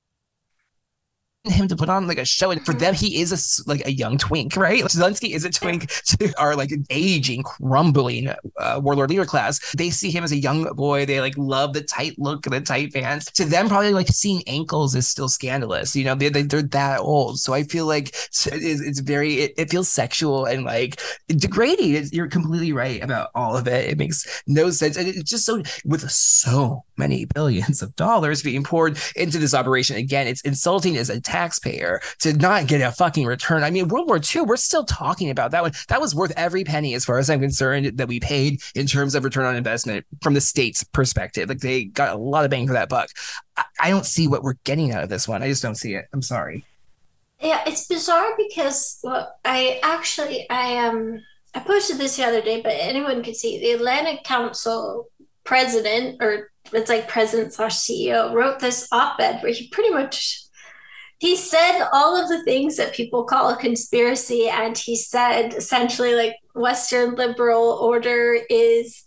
[1.44, 3.92] him to put on like a show and for them he is a like a
[3.92, 4.85] young twink right?
[4.85, 9.59] Zelensky is a twink to our like aging crumbling uh, warlord leader class.
[9.74, 11.07] They see him as a young boy.
[11.07, 13.31] They like love the tight look and the tight pants.
[13.33, 16.14] To them probably like seeing ankles is still scandalous you know?
[16.14, 17.38] They, they, they're that old.
[17.38, 21.94] So i feel like it's, it's very it, it, feels sexual and like degrading.
[21.94, 23.88] It's, you're completely right about all of it.
[23.88, 24.96] It makes no sense.
[24.96, 29.96] And it's just so with so many billions of dollars being poured into this operation
[29.96, 33.62] again it's insulting as a taxpayer to not get a fucking return.
[33.62, 35.72] I mean, World War II, we're still talking about that one.
[35.88, 39.14] That was worth every penny, as far as I'm concerned, that we paid in terms
[39.14, 41.48] of return on investment from the state's perspective.
[41.48, 43.10] Like they got a lot of bang for that buck.
[43.56, 45.42] I, I don't see what we're getting out of this one.
[45.42, 46.06] I just don't see it.
[46.12, 46.64] I'm sorry.
[47.40, 51.22] Yeah, it's bizarre because well, I actually I um
[51.54, 55.08] I posted this the other day, but anyone could see the Atlantic Council
[55.44, 60.44] president or it's like president slash CEO wrote this op-ed where he pretty much
[61.18, 66.14] he said all of the things that people call a conspiracy and he said essentially
[66.14, 69.04] like western liberal order is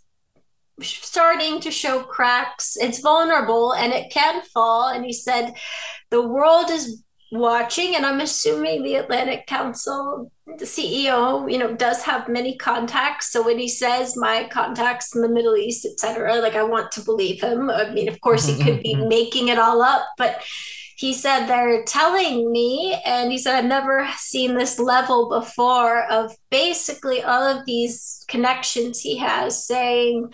[0.82, 2.78] starting to show cracks.
[2.78, 4.90] It's vulnerable and it can fall.
[4.90, 5.54] And he said
[6.10, 12.04] the world is watching and i'm assuming the atlantic council the ceo you know does
[12.04, 13.32] have many contacts.
[13.32, 17.02] So when he says my contacts in the middle east etc like i want to
[17.02, 17.70] believe him.
[17.70, 20.44] I mean of course he could be making it all up but
[20.98, 26.36] he said they're telling me and he said i've never seen this level before of
[26.52, 30.32] basically all of these connections he has saying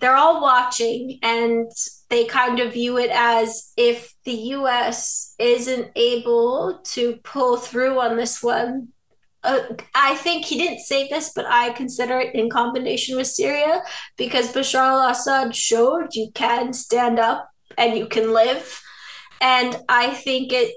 [0.00, 1.70] they're all watching and
[2.12, 8.18] they kind of view it as if the US isn't able to pull through on
[8.18, 8.88] this one.
[9.42, 9.60] Uh,
[9.94, 13.82] I think he didn't say this, but I consider it in combination with Syria
[14.18, 17.48] because Bashar al Assad showed you can stand up
[17.78, 18.82] and you can live.
[19.40, 20.74] And I think it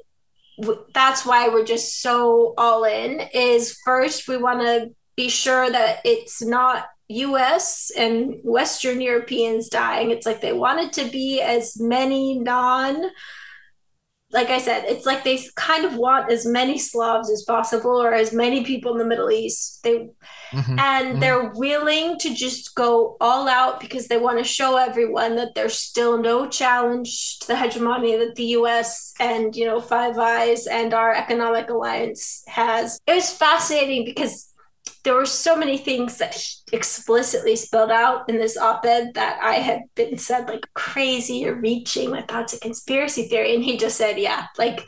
[0.93, 5.99] that's why we're just so all in is first we want to be sure that
[6.05, 10.11] it's not US and Western Europeans dying.
[10.11, 13.11] It's like they wanted to be as many non,
[14.31, 18.13] like I said, it's like they kind of want as many Slavs as possible or
[18.13, 19.83] as many people in the Middle East.
[19.83, 20.09] They
[20.51, 20.79] mm-hmm.
[20.79, 21.19] and mm-hmm.
[21.19, 25.77] they're willing to just go all out because they want to show everyone that there's
[25.77, 30.93] still no challenge to the hegemony that the US and you know Five Eyes and
[30.95, 32.99] our economic alliance has.
[33.05, 34.51] It was fascinating because
[35.05, 36.35] there were so many things that
[36.73, 42.09] explicitly spelled out in this op-ed that I had been said like crazy or reaching,
[42.09, 43.53] like that's a conspiracy theory.
[43.53, 44.87] And he just said, yeah, like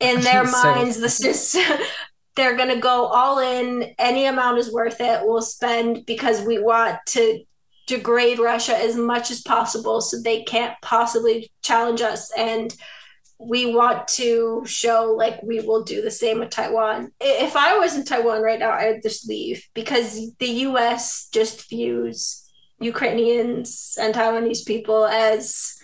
[0.00, 1.56] in their minds, this is
[2.36, 6.98] they're gonna go all in, any amount is worth it, we'll spend because we want
[7.06, 7.44] to
[7.86, 12.32] degrade Russia as much as possible so they can't possibly challenge us.
[12.36, 12.74] And
[13.40, 17.10] we want to show like we will do the same with Taiwan.
[17.20, 21.68] If I was in Taiwan right now, I would just leave because the US just
[21.70, 22.46] views
[22.80, 25.74] Ukrainians and Taiwanese people as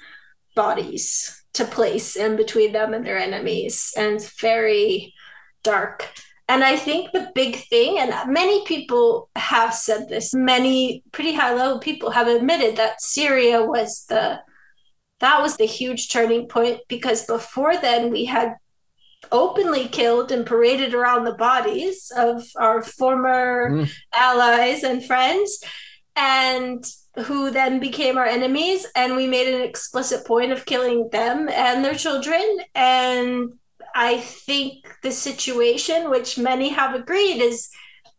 [0.54, 5.14] bodies to place in between them and their enemies and very
[5.62, 6.10] dark.
[6.48, 11.54] And I think the big thing, and many people have said this, many pretty high
[11.54, 14.40] level people have admitted that Syria was the
[15.20, 18.56] that was the huge turning point because before then we had
[19.32, 23.92] openly killed and paraded around the bodies of our former mm.
[24.14, 25.62] allies and friends
[26.14, 26.84] and
[27.24, 31.84] who then became our enemies and we made an explicit point of killing them and
[31.84, 33.52] their children and
[33.94, 37.70] i think the situation which many have agreed is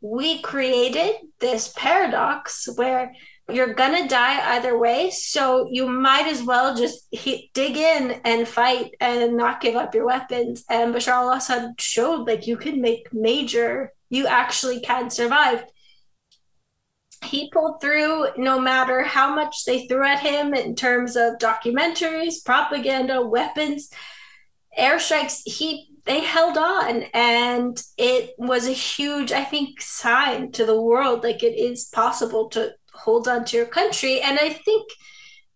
[0.01, 3.13] we created this paradox where
[3.49, 8.91] you're gonna die either way so you might as well just dig in and fight
[8.99, 10.65] and not give up your weapons.
[10.69, 15.63] And bashar al-assad showed like you can make major you actually can survive.
[17.23, 22.43] He pulled through no matter how much they threw at him in terms of documentaries
[22.45, 23.89] propaganda weapons
[24.77, 25.41] airstrikes.
[25.45, 31.23] He they held on and it was a huge i think sign to the world.
[31.23, 34.21] Like it is possible to hold on to your country.
[34.21, 34.91] And I think,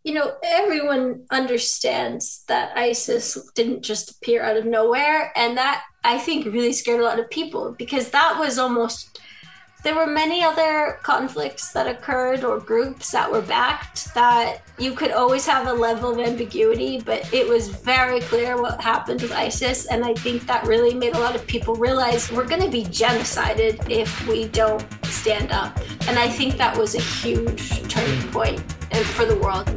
[0.04, 5.32] you know, everyone understands that ISIS didn't just appear out of nowhere.
[5.36, 9.21] And that I think really scared a lot of people because that was almost
[9.84, 15.12] there were many other conflicts that occurred or groups that were backed that you could
[15.12, 19.88] always have a level of ambiguity, but it was very clear what happened with ISIS.
[19.88, 22.84] And I think that really made a lot of people realize we're going to be
[22.84, 25.80] genocided if we don't stand up.
[26.08, 28.60] And I think that was a huge turning point
[29.16, 29.68] for the world.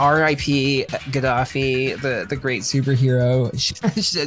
[0.00, 0.86] R.I.P.
[0.88, 3.50] Gaddafi, the the great superhero.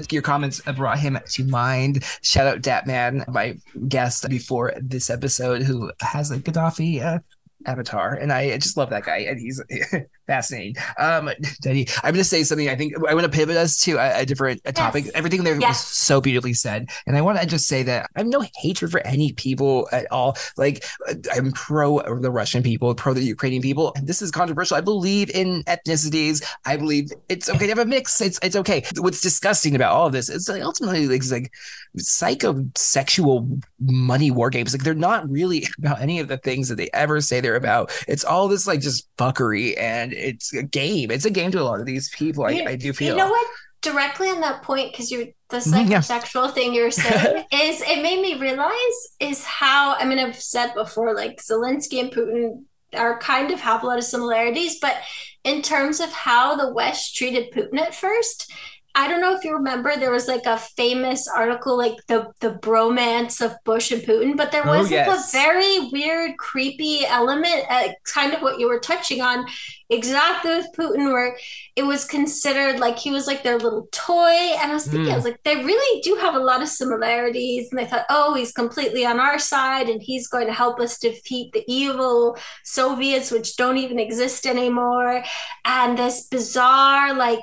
[0.11, 2.03] Your comments brought him to mind.
[2.21, 3.57] Shout out Datman, my
[3.87, 7.19] guest before this episode, who has a Gaddafi uh,
[7.65, 9.59] avatar, and I just love that guy, and he's
[10.27, 10.75] fascinating.
[10.97, 11.33] Um, I'm
[11.65, 12.69] going to say something.
[12.69, 15.05] I think I want to pivot us to a, a different a topic.
[15.05, 15.13] Yes.
[15.15, 15.69] Everything there yes.
[15.69, 18.91] was so beautifully said, and I want to just say that I have no hatred
[18.91, 20.37] for any people at all.
[20.57, 20.85] Like
[21.33, 23.95] I'm pro the Russian people, pro the Ukrainian people.
[24.01, 24.77] This is controversial.
[24.77, 26.43] I believe in ethnicities.
[26.65, 28.19] I believe it's okay to have a mix.
[28.21, 28.83] It's it's okay.
[28.97, 31.51] What's disgusting about all of this is like ultimately like, it's like
[31.97, 34.73] psychosexual money war games.
[34.73, 37.91] Like they're not really about any of the things that they ever say they're about.
[38.07, 41.11] It's all this like just fuckery and it's a game.
[41.11, 42.45] It's a game to a lot of these people.
[42.45, 43.09] I, I do feel.
[43.09, 43.47] You know what?
[43.81, 46.51] Directly on that point, because you're the mm-hmm, psychosexual yeah.
[46.51, 48.71] thing you're saying is it made me realize
[49.19, 52.63] is how I mean I've said before like Zelensky and Putin
[52.95, 54.95] are kind of have a lot of similarities, but
[55.43, 58.51] in terms of how the West treated Putin at first,
[58.95, 62.51] I don't know if you remember, there was like a famous article, like the the
[62.51, 65.07] bromance of Bush and Putin, but there oh, was oh, yes.
[65.07, 69.47] like a very weird, creepy element, uh, kind of what you were touching on,
[69.89, 71.35] exactly with Putin, where
[71.75, 74.29] it was considered like he was like their little toy.
[74.61, 75.13] And I was thinking, mm.
[75.13, 77.69] I was like, they really do have a lot of similarities.
[77.71, 80.99] And they thought, oh, he's completely on our side, and he's going to help us
[80.99, 85.23] defeat the evil Soviets, which don't even exist anymore.
[85.65, 87.39] And this bizarre, like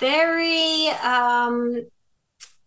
[0.00, 1.86] very um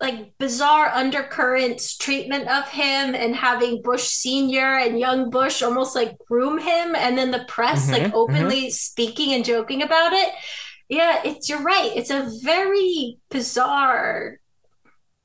[0.01, 6.17] like bizarre undercurrents treatment of him and having Bush senior and young Bush almost like
[6.27, 8.69] groom him and then the press mm-hmm, like openly mm-hmm.
[8.69, 10.33] speaking and joking about it.
[10.87, 11.91] Yeah, it's you're right.
[11.95, 14.39] It's a very bizarre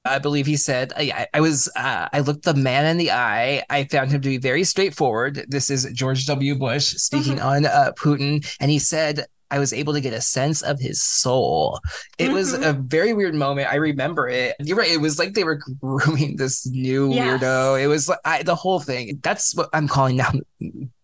[0.06, 3.62] I believe he said, I, I was, uh, I looked the man in the eye.
[3.70, 5.46] I found him to be very straightforward.
[5.48, 6.56] This is George W.
[6.56, 7.46] Bush speaking mm-hmm.
[7.46, 8.46] on uh, Putin.
[8.60, 9.24] And he said,
[9.54, 11.78] I was able to get a sense of his soul.
[12.18, 12.34] It mm-hmm.
[12.34, 13.72] was a very weird moment.
[13.72, 14.56] I remember it.
[14.58, 14.90] You're right.
[14.90, 17.40] It was like they were grooming this new yes.
[17.40, 17.80] weirdo.
[17.80, 19.20] It was I, the whole thing.
[19.22, 20.32] That's what I'm calling now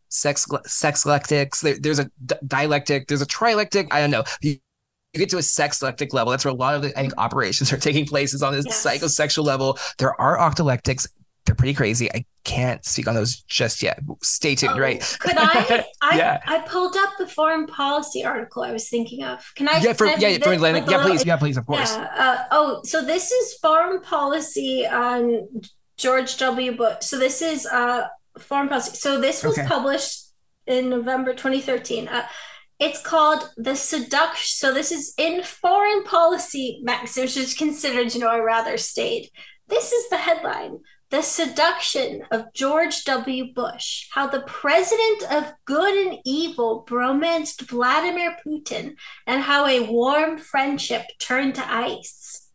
[0.09, 1.61] sex sexlectics.
[1.61, 2.11] There, there's a
[2.45, 3.07] dialectic.
[3.07, 3.87] There's a trilectic.
[3.93, 4.25] I don't know.
[4.43, 4.57] You,
[5.13, 6.33] you get to a sexlectic level.
[6.33, 8.67] That's where a lot of the I think operations are taking place is on this
[8.67, 8.85] yes.
[8.85, 9.79] psychosexual level.
[9.99, 11.07] There are octalectics
[11.47, 12.11] they're pretty crazy.
[12.13, 14.01] I can't speak on those just yet.
[14.23, 15.01] Stay tuned, oh, right?
[15.21, 15.85] Could I?
[16.03, 16.41] I yeah.
[16.47, 19.45] I pulled up the foreign policy article I was thinking of.
[19.57, 19.81] Can I?
[19.81, 20.85] Yeah, for, yeah, for Atlantic.
[20.89, 21.25] Yeah, please.
[21.25, 21.57] Yeah, please.
[21.57, 21.97] Of course.
[21.97, 25.49] Yeah, uh, oh, so this is foreign policy on
[25.97, 26.77] George W.
[26.77, 26.97] Bush.
[27.01, 28.07] So this is uh
[28.39, 28.97] foreign policy.
[28.97, 29.67] So this was okay.
[29.67, 30.31] published
[30.67, 32.09] in November 2013.
[32.09, 32.27] Uh,
[32.79, 34.47] it's called the seduction.
[34.47, 39.29] So this is in foreign policy magazine, which is considered, you know, a rather staid.
[39.69, 40.79] This is the headline
[41.11, 43.53] the Seduction of George W.
[43.53, 48.95] Bush, how the president of good and evil bromanced Vladimir Putin,
[49.27, 52.49] and how a warm friendship turned to ice.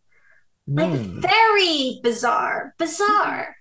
[0.67, 1.21] Like, mm.
[1.21, 2.73] very bizarre.
[2.79, 3.55] Bizarre.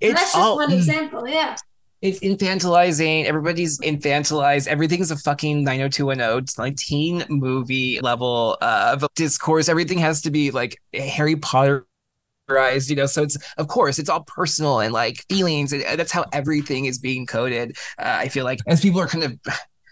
[0.00, 1.56] It's that's just all, one example, yeah.
[2.00, 3.26] It's infantilizing.
[3.26, 4.66] Everybody's infantilized.
[4.66, 6.38] Everything's a fucking 90210.
[6.38, 9.68] It's like teen movie level of discourse.
[9.68, 11.86] Everything has to be like Harry Potter
[12.88, 16.24] you know so it's of course it's all personal and like feelings and that's how
[16.32, 17.76] everything is being coded.
[17.98, 19.38] Uh, i feel like as people are kind of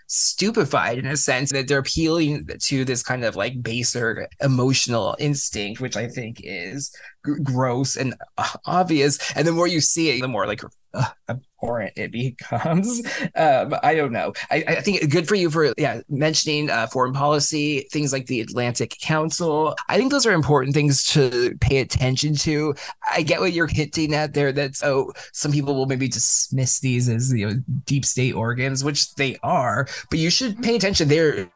[0.06, 5.80] stupefied in a sense that they're appealing to this kind of like baser emotional instinct
[5.80, 6.90] which i think is
[7.24, 9.18] g- gross and uh, obvious.
[9.36, 10.62] And the more you see it the more like
[10.94, 13.02] uh, abhorrent it becomes.
[13.34, 14.32] Um, I don't know.
[14.50, 18.40] I, I, think good for you for yeah mentioning uh, foreign policy things like the
[18.40, 19.74] Atlantic Council.
[19.88, 22.74] I think those are important things to pay attention to.
[23.10, 24.52] I get what you're hinting at there.
[24.52, 27.54] That oh, some people will maybe dismiss these as you know
[27.86, 31.08] deep state organs, which they are, but you should pay attention.
[31.08, 31.50] They're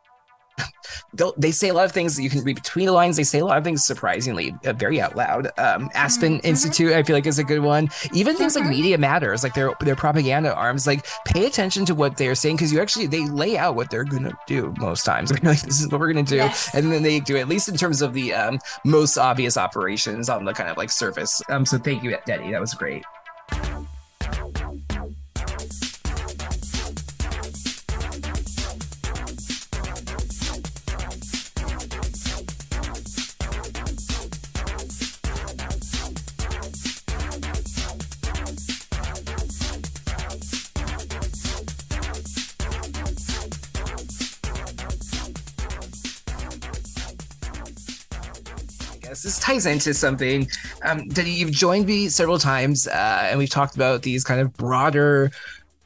[1.36, 3.16] they say a lot of things that you can read between the lines.
[3.16, 5.46] They say a lot of things surprisingly uh, very out loud.
[5.58, 6.46] Um, Aspen mm-hmm.
[6.46, 7.88] Institute, I feel like, is a good one.
[8.12, 8.66] Even things mm-hmm.
[8.66, 12.56] like Media Matters, like their their propaganda arms, like pay attention to what they're saying
[12.56, 15.30] because you actually they lay out what they're gonna do most times.
[15.44, 16.74] like this is what we're gonna do, yes.
[16.74, 20.28] and then they do it, at least in terms of the um, most obvious operations
[20.28, 21.42] on the kind of like surface.
[21.48, 22.50] Um, so thank you, Detty.
[22.50, 23.04] That was great.
[49.54, 50.48] Ties into something
[50.82, 54.52] um, that you've joined me several times, uh, and we've talked about these kind of
[54.54, 55.30] broader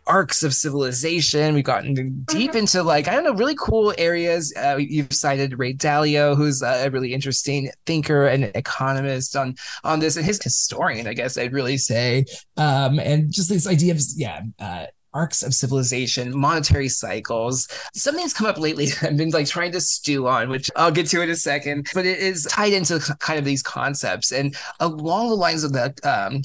[0.06, 1.54] arcs of civilization.
[1.54, 2.58] We've gotten deep mm-hmm.
[2.58, 4.54] into like I don't know, really cool areas.
[4.56, 9.54] Uh, you've cited Ray Dalio, who's a really interesting thinker and economist on
[9.84, 12.24] on this, and his historian, I guess I'd really say.
[12.56, 14.42] Um, and just this idea of yeah.
[14.58, 17.68] Uh, arcs of civilization, monetary cycles.
[17.94, 21.22] Something's come up lately I've been like trying to stew on, which I'll get to
[21.22, 25.34] in a second, but it is tied into kind of these concepts and along the
[25.34, 26.42] lines of the um,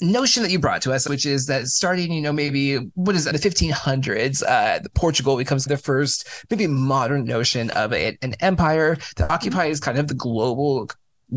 [0.00, 3.24] notion that you brought to us, which is that starting, you know, maybe what is
[3.24, 9.30] the 1500s, uh, Portugal becomes the first, maybe modern notion of a, an empire that
[9.30, 10.88] occupies kind of the global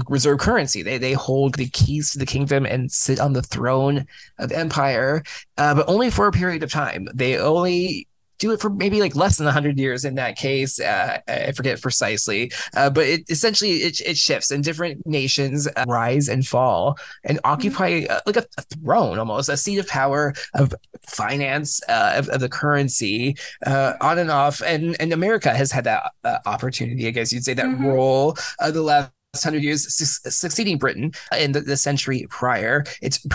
[0.07, 0.81] reserve currency.
[0.81, 4.05] They they hold the keys to the kingdom and sit on the throne
[4.37, 5.23] of empire,
[5.57, 7.07] uh, but only for a period of time.
[7.13, 8.07] They only
[8.39, 11.81] do it for maybe like less than 100 years in that case uh, i forget
[11.81, 16.97] precisely uh, but it essentially it, it shifts and different nations uh, rise and fall
[17.25, 17.51] and mm-hmm.
[17.51, 20.73] occupy uh, like a, a, throne almost a seat of power of
[21.05, 23.35] finance uh, of, of, the currency
[23.65, 26.11] uh, on and off and and america has had that
[26.45, 27.85] opportunity i guess you'd say that mm-hmm.
[27.85, 28.37] role
[28.71, 32.83] the last hundred years su- succeeding Britain in the, the, century prior.
[33.01, 33.25] It's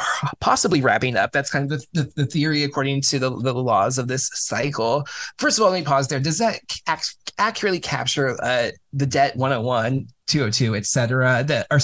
[0.40, 1.32] possibly wrapping up.
[1.32, 5.06] That's kind of the, the, the theory according to the, the, laws of this cycle.
[5.38, 6.20] First of all, let me pause there.
[6.20, 11.80] Does that ac- accurately capture uh, the debt 101, 202, et cetera, that are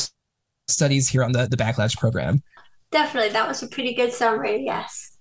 [0.69, 2.43] studies here on the, the Backlash program?
[2.91, 3.31] Definitely.
[3.31, 4.65] That was a pretty good summary.
[4.65, 5.17] Yes.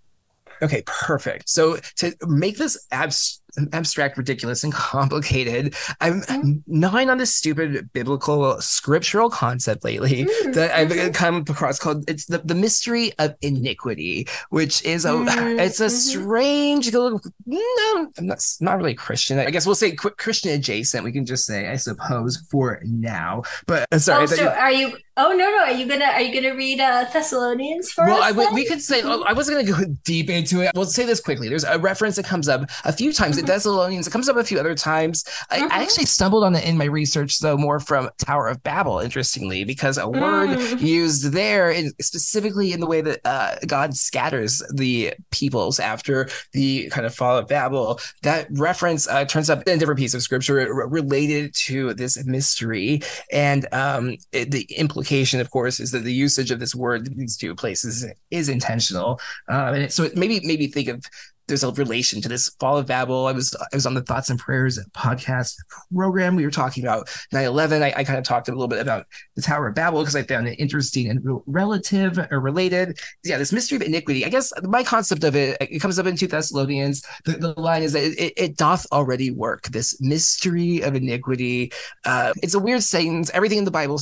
[0.61, 1.47] Okay, perfect.
[1.47, 3.38] So to make this abs-
[3.73, 5.75] abstract, ridiculous, and complicated.
[6.01, 6.51] I'm mm-hmm.
[6.67, 10.51] nine on this stupid biblical scriptural concept lately mm-hmm.
[10.51, 11.11] that I've mm-hmm.
[11.11, 15.59] come across called it's the, the mystery of iniquity, which is a mm-hmm.
[15.59, 15.95] it's a mm-hmm.
[15.95, 19.39] strange little no, I'm not not really Christian.
[19.39, 21.03] I guess we'll say Christian adjacent.
[21.03, 23.43] We can just say, I suppose, for now.
[23.65, 24.23] But uh, sorry.
[24.23, 24.97] Oh, so you, are you?
[25.21, 25.63] Oh no, no.
[25.63, 28.33] Are you gonna Are you gonna read uh, Thessalonians for well, us?
[28.33, 29.01] Well, we could say.
[29.01, 30.71] I wasn't gonna go deep into it.
[30.73, 31.49] We'll say this quickly.
[31.49, 33.45] There's a reference that comes up a few times mm-hmm.
[33.45, 34.07] Thessalonians.
[34.07, 35.25] It comes up a few other times.
[35.49, 35.73] I, mm-hmm.
[35.73, 39.65] I, actually stumbled on it in my research, though, more from Tower of Babel, interestingly,
[39.65, 40.79] because a word mm.
[40.79, 46.87] used there, in, specifically in the way that uh, God scatters the peoples after the
[46.91, 50.21] kind of fall of Babel, that reference uh, turns up in a different piece of
[50.21, 50.55] scripture
[50.87, 53.01] related to this mystery.
[53.33, 57.17] And um, it, the implication, of course, is that the usage of this word in
[57.17, 59.19] these two places is intentional.
[59.47, 61.03] Um, and so it maybe maybe think of
[61.49, 63.25] there's a relation to this fall of Babel.
[63.25, 65.55] I was I was on the Thoughts and Prayers podcast
[65.93, 66.35] program.
[66.35, 67.81] We were talking about 9/11.
[67.81, 70.23] I, I kind of talked a little bit about the Tower of Babel because I
[70.23, 72.99] found it interesting and relative or related.
[73.23, 74.25] Yeah, this mystery of iniquity.
[74.25, 77.03] I guess my concept of it it comes up in two Thessalonians.
[77.25, 79.63] The, the line is that it, it, doth already work.
[79.63, 81.71] This mystery of iniquity.
[82.05, 83.31] Uh, it's a weird sentence.
[83.33, 83.99] Everything in the Bible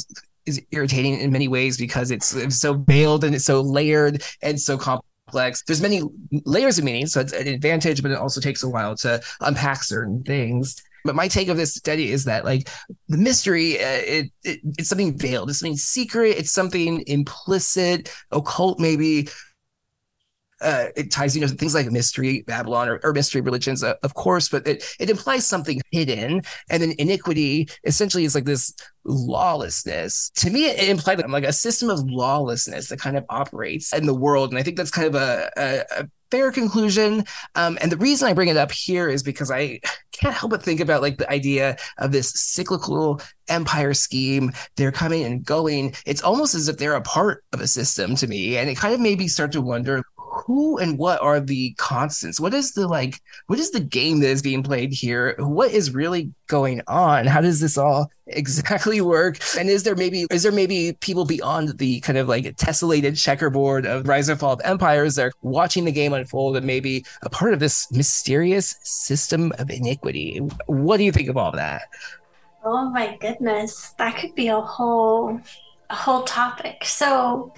[0.48, 4.60] is irritating in many ways because it's, it's so veiled and it's so layered and
[4.60, 5.64] so complex.
[5.64, 6.02] There's many
[6.46, 9.84] layers of meaning, so it's an advantage, but it also takes a while to unpack
[9.84, 10.76] certain things.
[11.06, 12.70] But my take of this study is that like
[13.08, 18.80] the mystery, uh, it, it, it's something veiled, it's something secret, it's something implicit, occult
[18.80, 19.30] maybe,
[20.62, 24.14] uh, it ties you know things like mystery babylon or, or mystery religions uh, of
[24.14, 28.74] course but it, it implies something hidden and then iniquity essentially is like this
[29.06, 34.06] lawlessness to me it implied like a system of lawlessness that kind of operates in
[34.06, 37.24] the world and i think that's kind of a, a, a fair conclusion.
[37.56, 39.80] Um, and the reason I bring it up here is because I
[40.12, 44.52] can't help but think about like the idea of this cyclical empire scheme.
[44.76, 45.96] They're coming and going.
[46.06, 48.58] It's almost as if they're a part of a system to me.
[48.58, 50.04] And it kind of made me start to wonder
[50.46, 52.40] who and what are the constants?
[52.40, 55.36] What is the like what is the game that is being played here?
[55.40, 57.26] What is really going on?
[57.26, 59.40] How does this all exactly work?
[59.58, 63.86] And is there maybe is there maybe people beyond the kind of like tessellated checkerboard
[63.86, 67.30] of rise and fall of empires that are watching the game unfold and maybe a
[67.30, 70.40] part of this mysterious system of iniquity?
[70.68, 71.84] What do you think of all of that?
[72.64, 73.94] Oh my goodness.
[73.98, 75.40] That could be a whole
[75.90, 76.84] a whole topic.
[76.84, 77.54] So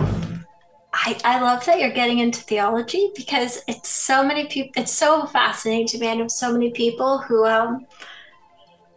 [1.02, 5.26] I, I love that you're getting into theology because it's so many people it's so
[5.28, 7.88] fascinating to me I know so many people who um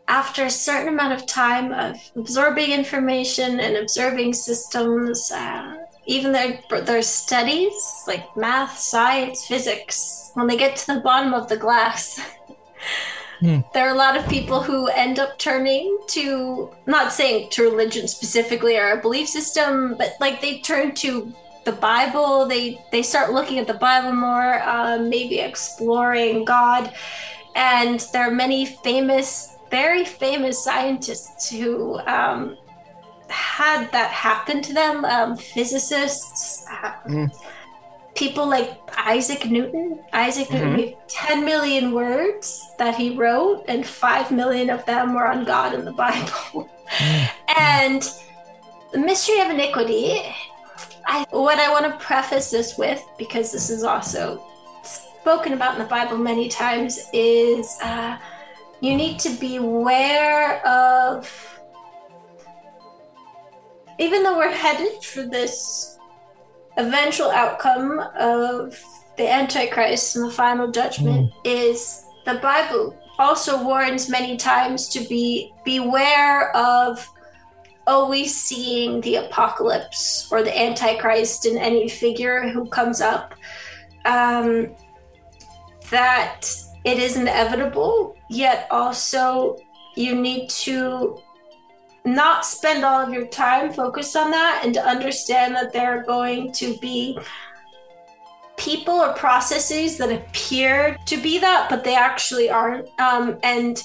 [0.09, 5.76] after a certain amount of time of absorbing information and observing systems uh,
[6.07, 7.72] even their their studies
[8.09, 12.20] like math science physics when they get to the bottom of the glass
[13.38, 13.61] hmm.
[13.74, 18.09] there are a lot of people who end up turning to not saying to religion
[18.09, 21.32] specifically or a belief system but like they turn to
[21.64, 22.46] the Bible.
[22.46, 26.92] They they start looking at the Bible more, uh, maybe exploring God.
[27.54, 32.56] And there are many famous, very famous scientists who um,
[33.28, 35.04] had that happen to them.
[35.04, 37.30] Um, physicists, uh, mm.
[38.14, 40.00] people like Isaac Newton.
[40.12, 40.76] Isaac mm-hmm.
[40.76, 45.74] Newton 10 million words that he wrote, and 5 million of them were on God
[45.74, 46.68] in the Bible.
[46.88, 47.26] Mm-hmm.
[47.58, 48.02] and
[48.92, 50.22] the mystery of iniquity,
[51.07, 54.44] I, what I want to preface this with, because this is also
[54.82, 58.18] spoken about in the Bible many times, is uh,
[58.80, 61.48] you need to beware of.
[63.98, 65.98] Even though we're headed for this
[66.76, 68.82] eventual outcome of
[69.16, 71.40] the Antichrist and the final judgment mm.
[71.44, 77.09] is the Bible also warns many times to be beware of
[77.87, 83.35] always seeing the apocalypse or the Antichrist in any figure who comes up.
[84.05, 84.74] Um,
[85.91, 86.51] that
[86.85, 89.59] it is inevitable, yet also
[89.95, 91.20] you need to
[92.05, 96.03] not spend all of your time focused on that and to understand that there are
[96.03, 97.16] going to be
[98.57, 102.89] people or processes that appear to be that, but they actually aren't.
[103.01, 103.83] Um, and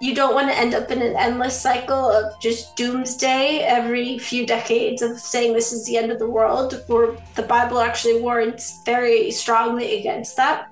[0.00, 4.46] you don't want to end up in an endless cycle of just doomsday every few
[4.46, 8.82] decades of saying this is the end of the world, where the Bible actually warns
[8.84, 10.68] very strongly against that.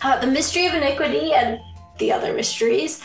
[0.00, 1.60] Uh, the mystery of iniquity and
[1.98, 3.02] the other mysteries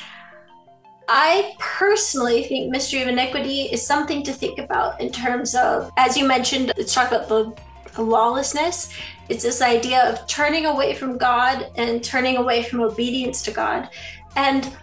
[1.08, 6.18] I personally think Mystery of Iniquity is something to think about in terms of, as
[6.18, 7.54] you mentioned, let's talk about the,
[7.94, 8.90] the lawlessness.
[9.30, 13.90] It's this idea of turning away from God and turning away from obedience to God.
[14.36, 14.76] And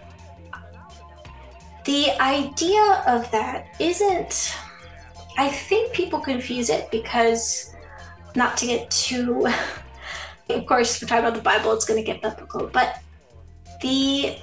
[1.90, 4.54] the idea of that isn't,
[5.36, 7.74] I think people confuse it because,
[8.36, 9.48] not to get too,
[10.48, 13.02] of course, we're talking about the Bible, it's going to get biblical, but
[13.82, 14.36] the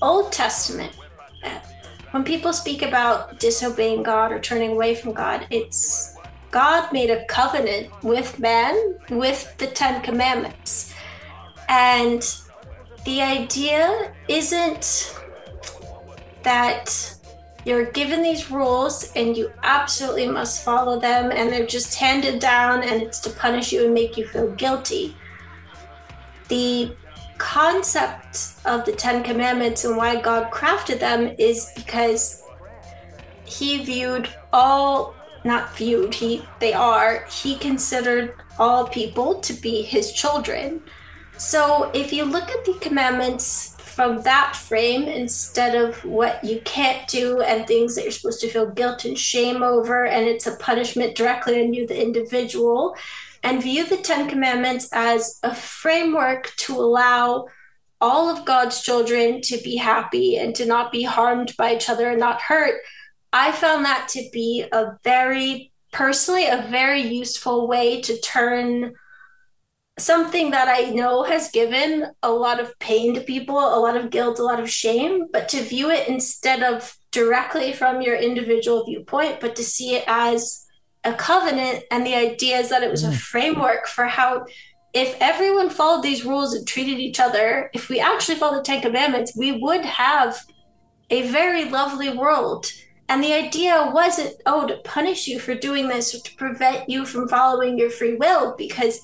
[0.00, 0.96] Old Testament
[2.12, 6.16] when people speak about disobeying God or turning away from God, it's
[6.52, 10.94] God made a covenant with man with the Ten Commandments.
[11.68, 12.22] And
[13.04, 15.18] the idea isn't
[16.44, 17.14] that
[17.64, 22.82] you're given these rules and you absolutely must follow them and they're just handed down
[22.82, 25.16] and it's to punish you and make you feel guilty.
[26.48, 26.94] The
[27.38, 32.42] concept of the Ten Commandments and why God crafted them is because
[33.44, 35.14] he viewed all
[35.44, 40.80] not viewed he they are he considered all people to be his children
[41.36, 47.06] so if you look at the commandments from that frame instead of what you can't
[47.06, 50.56] do and things that you're supposed to feel guilt and shame over and it's a
[50.56, 52.96] punishment directly on you the individual
[53.44, 57.46] and view the Ten Commandments as a framework to allow
[58.00, 62.10] all of God's children to be happy and to not be harmed by each other
[62.10, 62.80] and not hurt.
[63.32, 68.94] I found that to be a very, personally, a very useful way to turn
[69.98, 74.10] something that I know has given a lot of pain to people, a lot of
[74.10, 78.84] guilt, a lot of shame, but to view it instead of directly from your individual
[78.84, 80.64] viewpoint, but to see it as
[81.04, 83.16] a covenant and the idea is that it was a mm.
[83.16, 84.44] framework for how
[84.94, 88.80] if everyone followed these rules and treated each other if we actually followed the ten
[88.80, 90.38] commandments we would have
[91.10, 92.66] a very lovely world
[93.08, 97.04] and the idea wasn't oh to punish you for doing this or to prevent you
[97.04, 98.98] from following your free will because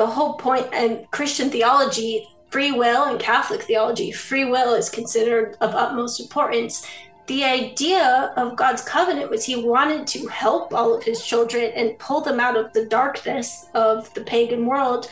[0.00, 5.58] the whole point in christian theology free will and catholic theology free will is considered
[5.60, 6.86] of utmost importance
[7.26, 11.96] the idea of God's covenant was he wanted to help all of his children and
[12.00, 15.08] pull them out of the darkness of the pagan world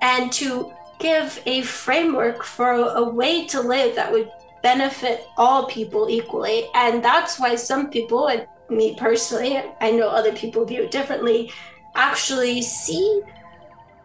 [0.00, 4.30] and to give a framework for a, way to live that would
[4.62, 6.66] benefit all people equally.
[6.74, 11.52] And that's why some people, and me personally, I know other people view it differently,
[11.94, 13.22] actually see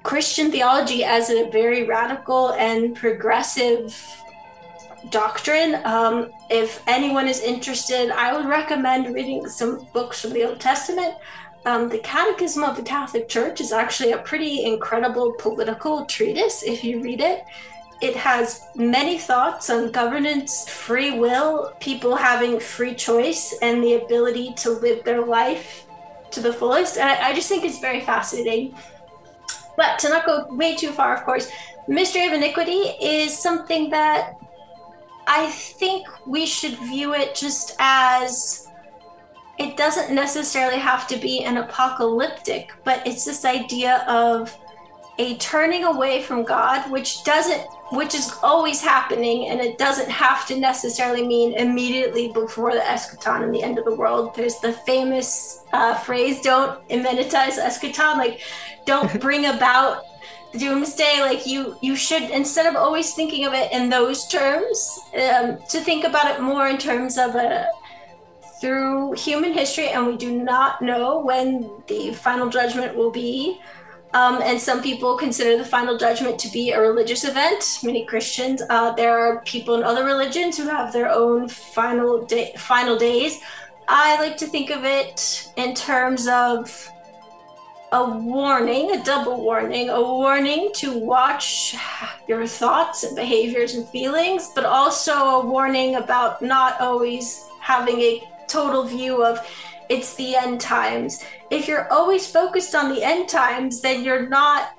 [0.06, 4.00] Christian theology as a very radical and progressive
[5.10, 5.82] doctrine.
[5.84, 11.16] Um, if anyone is interested, I would recommend reading some books from the Old Testament.
[11.66, 16.84] Um, the Catechism of the Catholic Church is actually a pretty incredible political treatise if
[16.84, 17.44] you read it.
[18.00, 24.54] It has many thoughts on governance, free will, people having free choice, and the ability
[24.58, 25.88] to live their life
[26.30, 26.98] to the fullest.
[27.00, 28.76] And I, I just think it's very fascinating.
[29.78, 31.50] But to not go way too far, of course,
[31.88, 34.36] Mystery of Iniquity is something that
[35.28, 38.68] I think we should view it just as
[39.58, 44.56] it doesn't necessarily have to be an apocalyptic, but it's this idea of
[45.18, 50.48] a turning away from God, which doesn't which is always happening and it doesn't have
[50.48, 54.34] to necessarily mean immediately before the eschaton and the end of the world.
[54.36, 58.42] There's the famous uh, phrase don't immanentize eschaton like
[58.86, 60.04] don't bring about
[60.52, 61.22] the doomsday.
[61.22, 65.80] Like you you should instead of always thinking of it in those terms um, to
[65.80, 67.70] think about it more in terms of a
[68.62, 73.60] through human history and we do not know when the final judgment will be
[74.16, 77.80] um, and some people consider the final judgment to be a religious event.
[77.84, 78.62] Many Christians.
[78.70, 83.42] Uh, there are people in other religions who have their own final day, final days.
[83.90, 86.90] I like to think of it in terms of
[87.92, 91.76] a warning, a double warning, a warning to watch
[92.26, 98.24] your thoughts and behaviors and feelings, but also a warning about not always having a
[98.48, 99.46] total view of
[99.90, 101.24] it's the end times.
[101.52, 104.72] If you're always focused on the end times, then you're not,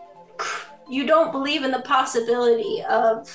[0.89, 3.35] you don't believe in the possibility of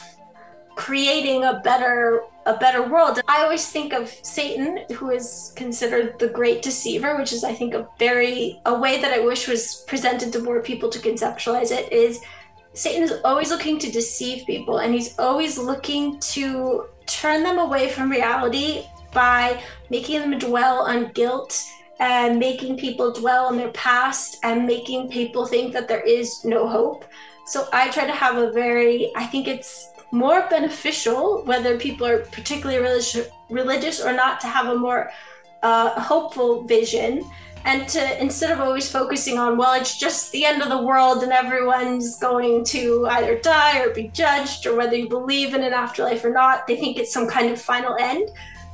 [0.76, 3.22] creating a better a better world.
[3.28, 7.74] I always think of Satan, who is considered the great deceiver, which is I think
[7.74, 11.91] a very a way that I wish was presented to more people to conceptualize it
[11.93, 12.19] is
[12.74, 17.89] Satan is always looking to deceive people and he's always looking to turn them away
[17.89, 21.64] from reality by making them dwell on guilt
[21.99, 26.68] and making people dwell on their past and making people think that there is no
[26.68, 27.05] hope.
[27.45, 32.20] So I try to have a very, I think it's more beneficial, whether people are
[32.20, 35.12] particularly religious, religious or not, to have a more
[35.62, 37.24] uh, hopeful vision
[37.66, 41.22] and to instead of always focusing on well it's just the end of the world
[41.22, 45.74] and everyone's going to either die or be judged or whether you believe in an
[45.74, 48.30] afterlife or not they think it's some kind of final end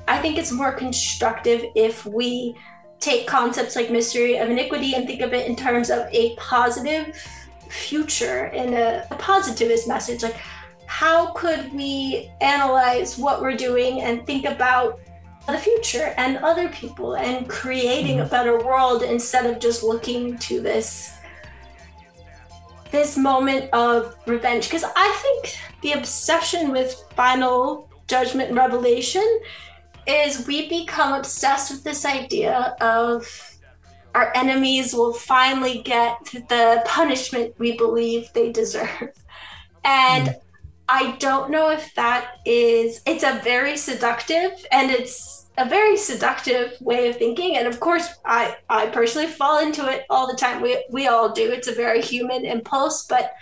[0.08, 2.56] I think it's more constructive if we
[3.00, 7.16] take concepts like mystery of iniquity and think of it in terms of a positive
[7.70, 10.24] future and a, a positivist message.
[10.24, 10.38] Like,
[10.86, 15.00] how could we analyze what we're doing and think about
[15.48, 18.26] the future and other people and creating mm-hmm.
[18.26, 21.14] a better world instead of just looking to this
[22.92, 29.40] this moment of revenge because i think the obsession with final judgment revelation
[30.08, 33.58] is we become obsessed with this idea of
[34.16, 36.18] our enemies will finally get
[36.50, 39.12] the punishment we believe they deserve.
[39.84, 40.36] And mm.
[40.90, 46.74] I don't know if that is, it's a very seductive and it's a very seductive
[46.82, 47.58] way of thinking.
[47.58, 50.62] And of course, I, I personally fall into it all the time.
[50.62, 51.52] We, we all do.
[51.52, 53.06] It's a very human impulse.
[53.06, 53.34] But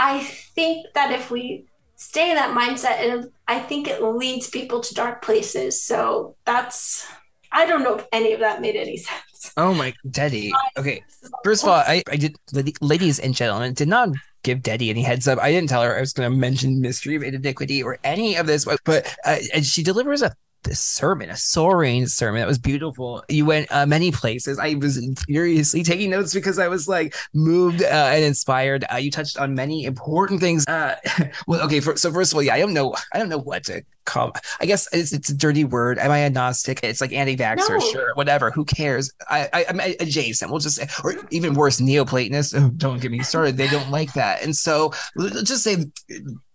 [0.00, 1.67] I think that if we
[1.98, 5.82] stay in that mindset and I think it leads people to dark places.
[5.82, 7.06] So that's
[7.50, 9.52] I don't know if any of that made any sense.
[9.56, 10.50] Oh my Detty.
[10.78, 11.02] Okay.
[11.44, 12.36] First of all, I, I did
[12.80, 14.10] ladies and gentlemen did not
[14.44, 15.38] give Detty any heads up.
[15.40, 18.46] I didn't tell her I was going to mention mystery of iniquity or any of
[18.46, 20.34] this, but uh, and she delivers a
[20.68, 23.24] this sermon, a soaring sermon that was beautiful.
[23.28, 24.58] You went uh, many places.
[24.58, 28.84] I was furiously taking notes because I was like moved uh, and inspired.
[28.92, 30.66] Uh, you touched on many important things.
[30.66, 30.96] Uh,
[31.46, 33.64] well, okay, for, so first of all, yeah, I don't know, I don't know what
[33.64, 34.32] to call.
[34.60, 35.98] I guess it's, it's a dirty word.
[35.98, 36.80] Am I agnostic?
[36.82, 37.80] It's like anti-vaxxer, no.
[37.80, 38.50] sure, whatever.
[38.50, 39.12] Who cares?
[39.28, 40.50] I, I am adjacent.
[40.50, 42.54] We'll just say, or even worse, Neoplatonists.
[42.54, 43.56] Oh, don't get me started.
[43.56, 45.86] They don't like that, and so let's just say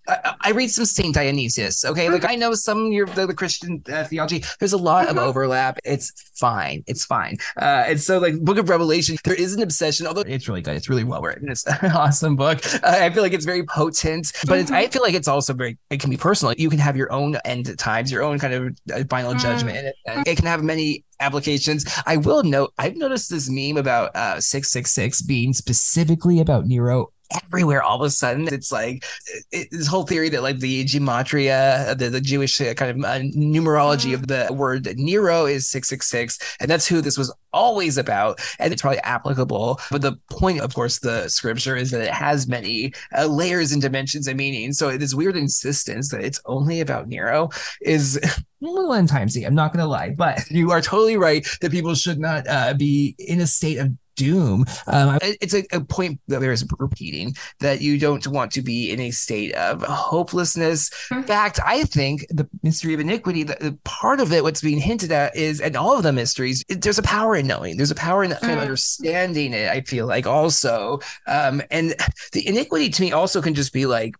[0.07, 1.85] I, I, read some Saint Dionysius.
[1.85, 4.43] Okay, like I know some your the, the Christian uh, theology.
[4.59, 5.27] There's a lot of mm-hmm.
[5.27, 5.79] overlap.
[5.85, 6.83] It's fine.
[6.87, 7.37] It's fine.
[7.57, 10.05] Uh, and so, like Book of Revelation, there is an obsession.
[10.07, 10.75] Although it's really good.
[10.75, 11.49] It's really well written.
[11.49, 12.61] It's an awesome book.
[12.83, 14.91] Uh, I feel like it's very potent, but it's, I mm-hmm.
[14.91, 15.77] feel like it's also very.
[15.89, 16.53] It can be personal.
[16.57, 19.39] You can have your own end times, your own kind of uh, final mm.
[19.39, 19.95] judgment.
[20.05, 21.85] And it can have many applications.
[22.05, 22.73] I will note.
[22.77, 27.95] I've noticed this meme about uh, six six six being specifically about Nero everywhere all
[27.95, 28.47] of a sudden.
[28.47, 29.05] It's like
[29.51, 33.19] it, this whole theory that like the gematria, the, the Jewish uh, kind of uh,
[33.19, 36.57] numerology of the word Nero is 666.
[36.59, 38.39] And that's who this was always about.
[38.59, 39.79] And it's probably applicable.
[39.91, 43.81] But the point, of course, the scripture is that it has many uh, layers and
[43.81, 44.77] dimensions and meanings.
[44.77, 47.49] So this weird insistence that it's only about Nero
[47.81, 48.29] is a
[48.61, 49.45] little entimesy.
[49.45, 52.73] I'm not going to lie, but you are totally right that people should not uh,
[52.73, 54.65] be in a state of doom.
[54.87, 58.99] Um, it's a, a, point that there's repeating that you don't want to be in
[58.99, 60.89] a state of hopelessness.
[60.89, 61.15] Mm-hmm.
[61.15, 64.79] In fact, I think the mystery of iniquity, the, the, part of it, what's being
[64.79, 67.77] hinted at is, and all of the mysteries, it, there's a power in knowing.
[67.77, 68.51] There's a power in kind mm-hmm.
[68.51, 69.69] of understanding it.
[69.69, 71.95] I feel like also, um, and
[72.31, 74.15] the iniquity to me also can just be like,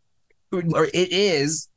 [0.51, 1.67] or it is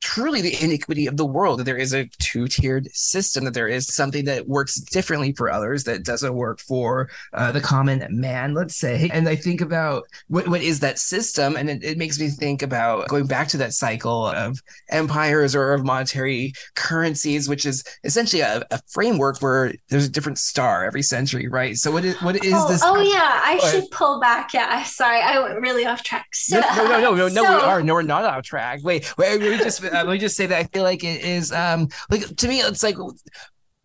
[0.00, 3.94] truly the iniquity of the world that there is a two-tiered system that there is
[3.94, 8.76] something that works differently for others that doesn't work for uh, the common man let's
[8.76, 9.10] say.
[9.12, 12.62] And i think about what, what is that system and it, it makes me think
[12.62, 18.42] about going back to that cycle of empires or of monetary currencies which is essentially
[18.42, 21.76] a, a framework where there's a different star every century right?
[21.76, 24.52] So what is what is oh, this oh yeah i should pull back.
[24.52, 26.28] Yeah sorry i went really off track.
[26.32, 28.80] So, no no no no, no, so, we are no we're not off track.
[28.82, 31.88] Wait wait we just let me just say that I feel like it is um
[32.10, 32.96] like to me it's like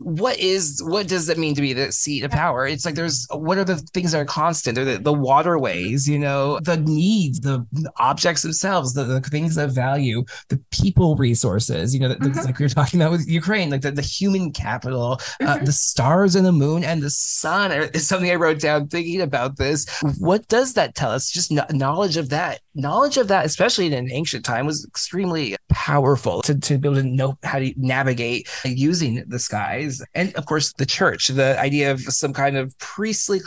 [0.03, 2.67] what is what does it mean to be the seat of power?
[2.67, 4.77] It's like there's what are the things that are constant?
[4.77, 9.57] Are the, the waterways you know the needs the, the objects themselves the, the, things
[9.57, 12.39] of value the people resources you know mm-hmm.
[12.39, 15.17] like we were talking about with ukraine like the, the human capital uh,
[15.55, 15.65] mm-hmm.
[15.65, 19.57] the stars and the moon and the sun is something i wrote down thinking about
[19.57, 19.85] this.
[20.19, 21.29] What does that tell us?
[21.29, 22.61] Just knowledge of that.
[22.75, 27.01] Knowledge of that especially in an ancient time was extremely powerful to, to be able
[27.01, 31.91] to know how to navigate using the skies and of course the church, the idea
[31.91, 33.41] of some kind of priestly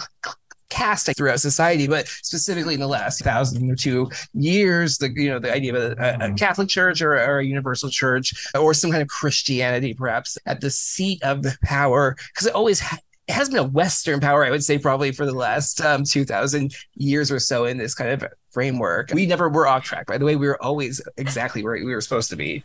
[0.75, 5.39] caste throughout society, but specifically in the last thousand or two years, the you know
[5.39, 6.35] the idea of a, a mm-hmm.
[6.35, 10.71] Catholic church or, or, a universal church or some kind of Christianity, perhaps at the
[10.71, 14.51] seat of the power, because it always ha- it has been a Western power, I
[14.51, 18.31] would say, probably for the last um, 2000 years or so in this kind of
[18.51, 19.13] framework.
[19.15, 20.37] We never were off track, by the way.
[20.37, 22.63] We were always exactly where we were supposed to be.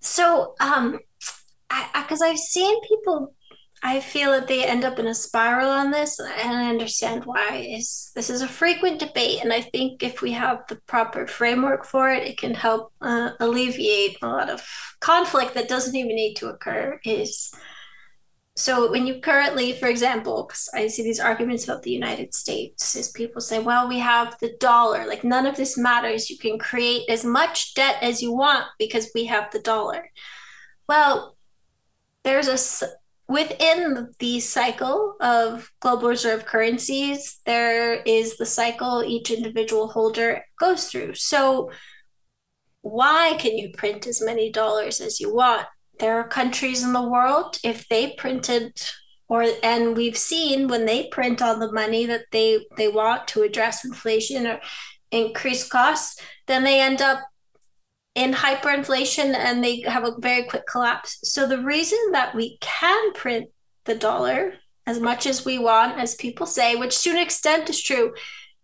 [0.00, 0.98] So, um,
[1.68, 3.34] because I've seen people
[3.82, 7.66] I feel that they end up in a spiral on this, and I understand why.
[7.68, 11.84] Is this is a frequent debate, and I think if we have the proper framework
[11.84, 14.66] for it, it can help uh, alleviate a lot of
[15.00, 16.98] conflict that doesn't even need to occur.
[17.04, 17.52] Is
[18.56, 22.96] so when you currently, for example, because I see these arguments about the United States,
[22.96, 26.30] is people say, well, we have the dollar, like none of this matters.
[26.30, 30.10] You can create as much debt as you want because we have the dollar.
[30.88, 31.35] Well,
[32.26, 32.88] there's a
[33.28, 40.88] within the cycle of global reserve currencies there is the cycle each individual holder goes
[40.88, 41.14] through.
[41.14, 41.70] So
[42.82, 45.66] why can you print as many dollars as you want?
[45.98, 48.72] There are countries in the world if they printed
[49.28, 53.42] or and we've seen when they print all the money that they they want to
[53.42, 54.60] address inflation or
[55.12, 57.20] increase costs then they end up
[58.16, 61.18] in hyperinflation and they have a very quick collapse.
[61.22, 63.50] So the reason that we can print
[63.84, 64.54] the dollar
[64.86, 68.14] as much as we want, as people say, which to an extent is true,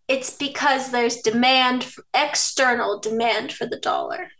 [0.08, 4.30] it's because there's demand, external demand for the dollar.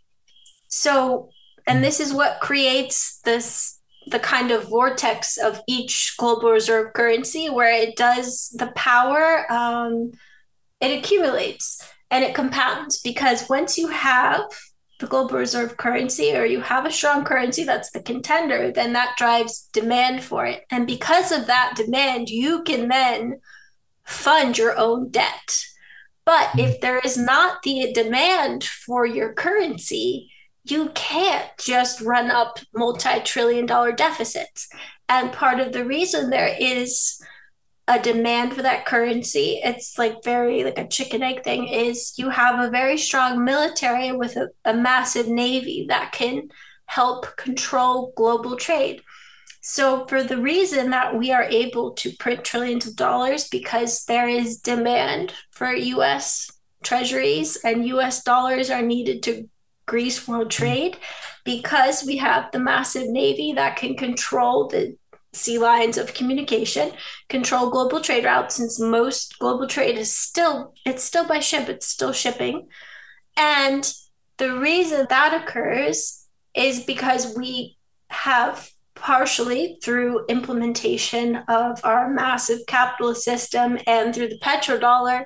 [0.68, 1.28] So,
[1.66, 7.48] and this is what creates this the kind of vortex of each global reserve currency
[7.48, 10.10] where it does the power um,
[10.80, 14.42] it accumulates and it compounds because once you have
[15.02, 19.16] the global reserve currency or you have a strong currency that's the contender, then that
[19.18, 20.64] drives demand for it.
[20.70, 23.40] And because of that demand, you can then
[24.04, 25.64] fund your own debt.
[26.24, 26.60] But hmm.
[26.60, 30.30] if there is not the demand for your currency,
[30.64, 34.68] you can't just run up multi trillion dollar deficits.
[35.08, 37.20] And part of the reason there is
[37.88, 39.60] a demand for that currency.
[39.62, 44.12] It's like very like a chicken egg thing is you have a very strong military
[44.12, 46.48] with a, a massive navy that can
[46.86, 49.02] help control global trade.
[49.60, 54.28] So for the reason that we are able to print trillions of dollars because there
[54.28, 56.50] is demand for us
[56.82, 59.48] treasuries and us dollars are needed to
[59.86, 60.96] grease world trade
[61.44, 64.96] because we have the massive navy that can control the
[65.32, 66.92] sea lines of communication,
[67.28, 71.86] control global trade routes since most global trade is still it's still by ship, it's
[71.86, 72.68] still shipping.
[73.36, 73.90] And
[74.38, 77.76] the reason that occurs is because we
[78.08, 85.24] have partially through implementation of our massive capitalist system and through the petrodollar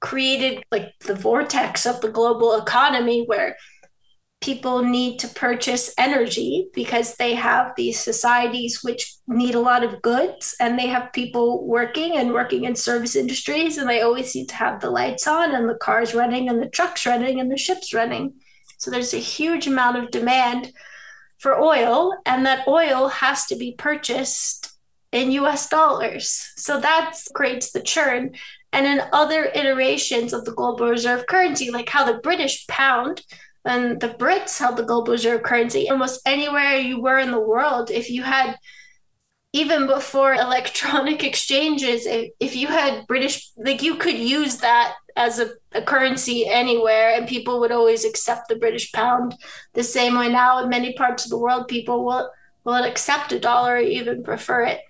[0.00, 3.56] created like the vortex of the global economy where
[4.44, 10.02] people need to purchase energy because they have these societies which need a lot of
[10.02, 14.46] goods and they have people working and working in service industries and they always need
[14.46, 17.56] to have the lights on and the cars running and the trucks running and the
[17.56, 18.34] ships running.
[18.76, 20.72] So there's a huge amount of demand
[21.38, 24.70] for oil and that oil has to be purchased
[25.10, 26.52] in US dollars.
[26.56, 28.34] So that creates the churn.
[28.74, 33.22] And in other iterations of the global reserve currency like how the british pound
[33.64, 35.88] and the Brits held the global reserve currency.
[35.88, 38.58] Almost anywhere you were in the world, if you had
[39.54, 45.38] even before electronic exchanges, if, if you had British, like you could use that as
[45.38, 49.34] a, a, currency anywhere and people would always accept the British pound.
[49.74, 52.30] The same way now in many parts of the world, people will,
[52.64, 54.80] will accept a dollar or even prefer it.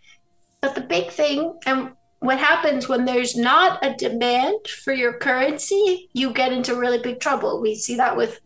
[0.62, 6.08] But the big thing, and what happens when there's not a demand for your currency,
[6.14, 7.60] you get into really big trouble.
[7.60, 8.40] We see that with,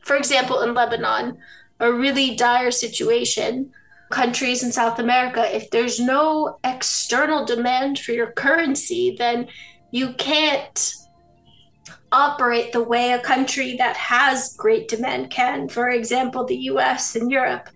[0.00, 1.38] for example, in Lebanon,
[1.78, 3.72] a really dire situation
[4.10, 9.46] countries in South America, if there's no external demand for your currency, then
[9.92, 10.94] you can't
[12.12, 15.68] operate the way a country that has great demand can.
[15.68, 17.68] For example, the US and Europe.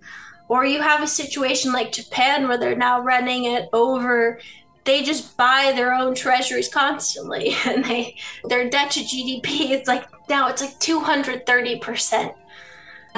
[0.48, 4.40] Or you have a situation like Japan where they're now running it over
[4.84, 10.04] they just buy their own treasuries constantly and they their debt to GDP it's like
[10.28, 12.34] now it's like 230%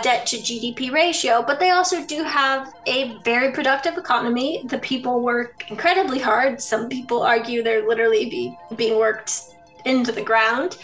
[0.03, 4.63] debt to GDP ratio, but they also do have a very productive economy.
[4.67, 6.61] The people work incredibly hard.
[6.61, 9.55] Some people argue they're literally be, being worked
[9.85, 10.79] into the ground.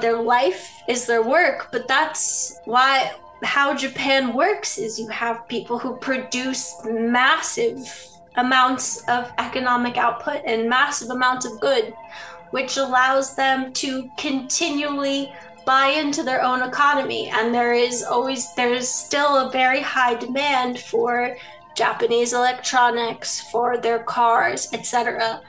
[0.00, 3.12] Their life is their work, but that's why
[3.42, 7.88] how Japan works is you have people who produce massive
[8.38, 11.92] amounts of economic output and massive amounts of good,
[12.50, 15.32] which allows them to continually
[15.66, 17.28] buy into their own economy.
[17.28, 21.36] And there is always there's still a very high demand for
[21.74, 25.40] Japanese electronics for their cars etc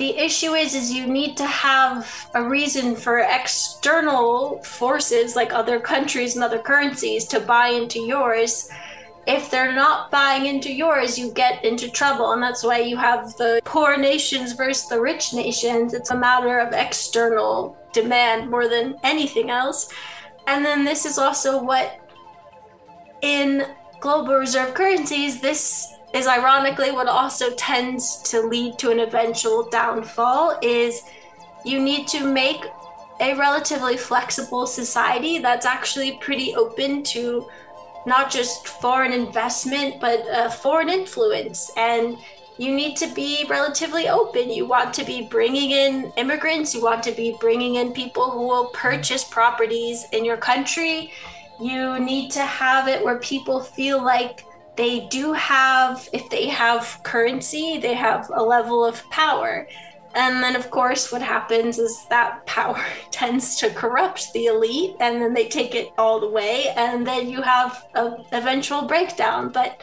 [0.00, 5.78] the issue is is you need to have a reason for external forces like other
[5.78, 8.70] countries and other currencies to buy into yours
[9.26, 12.32] if they're not buying into yours, you get into trouble.
[12.32, 15.94] And that's why you have the poor nations versus the rich nations.
[15.94, 19.92] It's a matter of external demand more than anything else.
[20.46, 22.00] And then this is also what
[23.22, 23.66] in
[24.00, 30.58] global reserve currencies, this is ironically what also tends to lead to an eventual downfall
[30.62, 31.02] is
[31.64, 32.64] you need to make
[33.20, 37.46] a relatively flexible society that's actually pretty open to
[38.06, 42.16] not just foreign investment but uh, foreign influence and
[42.60, 44.50] you need to be relatively open.
[44.50, 48.46] You want to be bringing in immigrants, you want to be bringing in people who
[48.46, 51.10] will purchase properties in your country.
[51.58, 54.44] You need to have it where people feel like
[54.76, 59.66] they do have, if they have currency, they have a level of power.
[60.14, 65.22] And then, of course, what happens is that power tends to corrupt the elite, and
[65.22, 69.50] then they take it all the way, and then you have an eventual breakdown.
[69.50, 69.80] But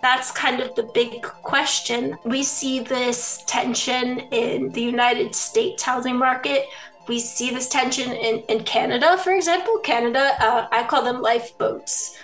[0.00, 2.16] that's kind of the big question.
[2.24, 6.66] We see this tension in the United States housing market.
[7.08, 9.78] We see this tension in, in Canada, for example.
[9.78, 12.16] Canada, uh, I call them lifeboats.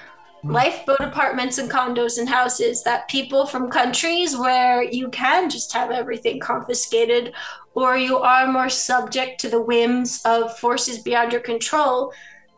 [0.45, 0.53] Hmm.
[0.53, 5.91] Lifeboat apartments and condos and houses that people from countries where you can just have
[5.91, 7.33] everything confiscated
[7.73, 12.13] or you are more subject to the whims of forces beyond your control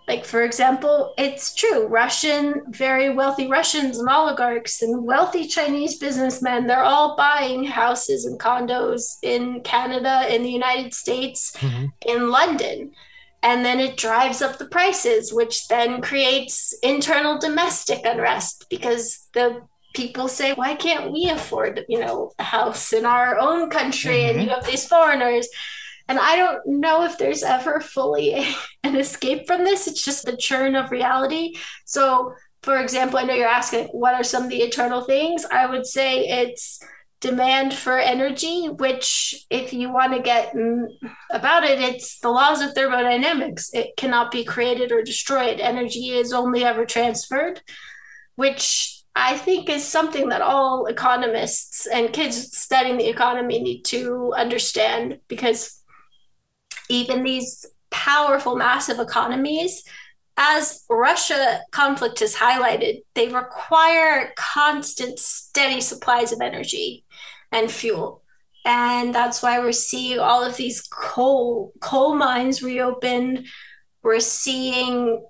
[0.08, 6.66] like for example it's true russian very wealthy russians and oligarchs and wealthy chinese businessmen
[6.66, 11.86] they're all buying houses and condos in canada in the united states mm-hmm.
[12.06, 12.92] in london
[13.42, 19.62] and then it drives up the prices which then creates internal domestic unrest because the
[19.94, 24.38] people say why can't we afford you know a house in our own country mm-hmm.
[24.38, 25.48] and you have these foreigners
[26.08, 29.86] and I don't know if there's ever fully a, an escape from this.
[29.86, 31.54] It's just the churn of reality.
[31.84, 35.44] So, for example, I know you're asking what are some of the eternal things?
[35.50, 36.80] I would say it's
[37.26, 40.54] demand for energy, which, if you want to get
[41.30, 43.70] about it, it's the laws of thermodynamics.
[43.74, 45.58] It cannot be created or destroyed.
[45.58, 47.60] Energy is only ever transferred,
[48.36, 54.32] which I think is something that all economists and kids studying the economy need to
[54.36, 55.82] understand because
[56.88, 59.82] even these powerful, massive economies,
[60.36, 67.05] as Russia conflict has highlighted, they require constant, steady supplies of energy
[67.56, 68.22] and fuel.
[68.64, 73.46] And that's why we're seeing all of these coal coal mines reopened.
[74.02, 75.24] We're seeing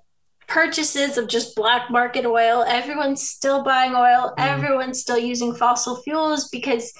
[0.47, 2.63] purchases of just black market oil.
[2.67, 4.33] Everyone's still buying oil.
[4.37, 4.39] Mm.
[4.39, 6.93] Everyone's still using fossil fuels because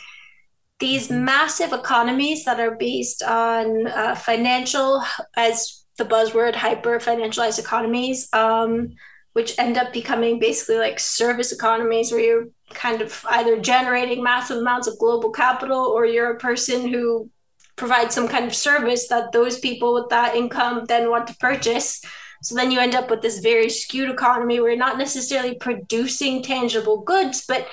[0.80, 5.02] these massive economies that are based on uh, financial,
[5.36, 8.90] as the buzzword, hyper financialized economies, um,
[9.38, 14.58] which end up becoming basically like service economies where you're kind of either generating massive
[14.58, 17.30] amounts of global capital or you're a person who
[17.76, 22.04] provides some kind of service that those people with that income then want to purchase.
[22.42, 26.42] So then you end up with this very skewed economy where you're not necessarily producing
[26.42, 27.68] tangible goods, but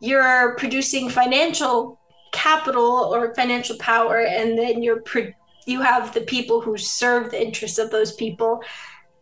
[0.00, 2.00] you're producing financial
[2.32, 5.34] capital or financial power, and then you're pro-
[5.66, 8.62] you have the people who serve the interests of those people.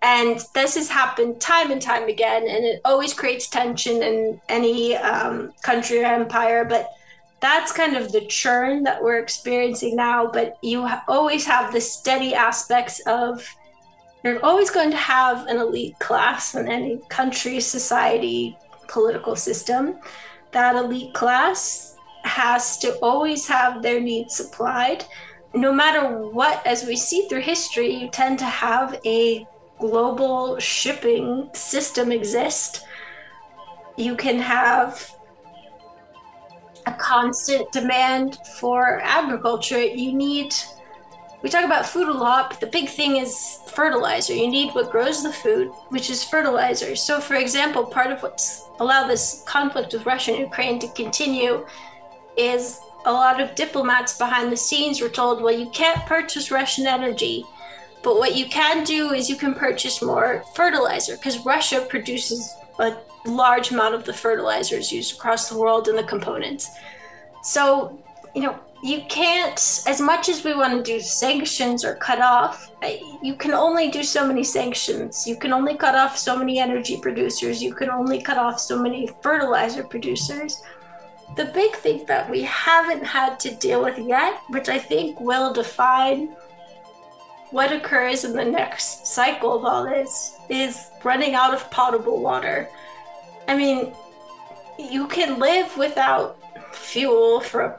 [0.01, 4.97] And this has happened time and time again, and it always creates tension in any
[4.97, 6.65] um, country or empire.
[6.65, 6.91] But
[7.41, 10.31] that's kind of the churn that we're experiencing now.
[10.31, 13.45] But you ha- always have the steady aspects of
[14.25, 18.57] you're always going to have an elite class in any country, society,
[18.89, 19.99] political system.
[20.53, 25.05] That elite class has to always have their needs supplied.
[25.55, 29.47] No matter what, as we see through history, you tend to have a
[29.79, 32.85] global shipping system exist.
[33.97, 35.15] You can have
[36.87, 39.83] a constant demand for agriculture.
[39.83, 40.55] You need
[41.41, 44.35] we talk about food a lot, but the big thing is fertilizer.
[44.35, 46.97] You need what grows the food, which is fertilizer.
[46.97, 51.65] So, for example, part of what's allowed this conflict with Russia and Ukraine to continue
[52.37, 56.89] is a lot of diplomats behind the scenes were told, well, you can't purchase Russian
[56.89, 57.45] energy,
[58.03, 62.97] but what you can do is you can purchase more fertilizer because Russia produces a
[63.27, 66.71] large amount of the fertilizers used across the world and the components.
[67.43, 67.99] So,
[68.35, 72.69] you know, you can't as much as we want to do sanctions or cut off
[73.23, 75.27] you can only do so many sanctions.
[75.27, 77.63] You can only cut off so many energy producers.
[77.63, 80.63] You can only cut off so many fertilizer producers.
[81.37, 85.53] The big thing that we haven't had to deal with yet which i think will
[85.53, 86.35] define
[87.51, 92.69] what occurs in the next cycle of all this is running out of potable water
[93.49, 93.93] i mean
[94.79, 96.39] you can live without
[96.75, 97.79] fuel for a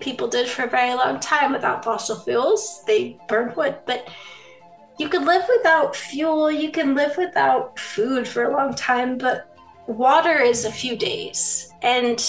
[0.00, 2.82] people did for a very long time without fossil fuels.
[2.86, 4.08] They burned wood, but
[4.98, 9.56] you can live without fuel, you can live without food for a long time, but
[9.86, 11.72] water is a few days.
[11.82, 12.20] And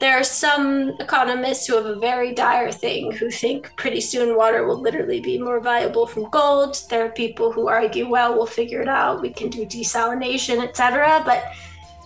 [0.00, 4.66] there are some economists who have a very dire thing who think pretty soon water
[4.66, 6.80] will literally be more valuable from gold.
[6.88, 11.22] There are people who argue, well, we'll figure it out, we can do desalination, etc.
[11.26, 11.44] But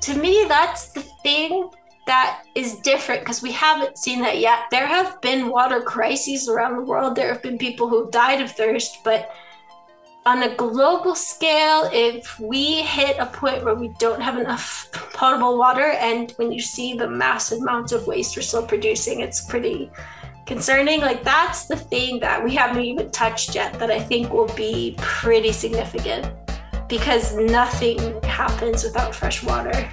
[0.02, 1.70] to me, that's the thing
[2.06, 4.64] that is different because we haven't seen that yet.
[4.72, 7.14] There have been water crises around the world.
[7.14, 9.30] There have been people who died of thirst, but
[10.26, 15.58] on a global scale, if we hit a point where we don't have enough potable
[15.58, 19.90] water, and when you see the massive amounts of waste we're still producing, it's pretty
[20.46, 21.00] concerning.
[21.00, 24.94] Like, that's the thing that we haven't even touched yet that I think will be
[24.98, 26.26] pretty significant
[26.88, 29.90] because nothing happens without fresh water.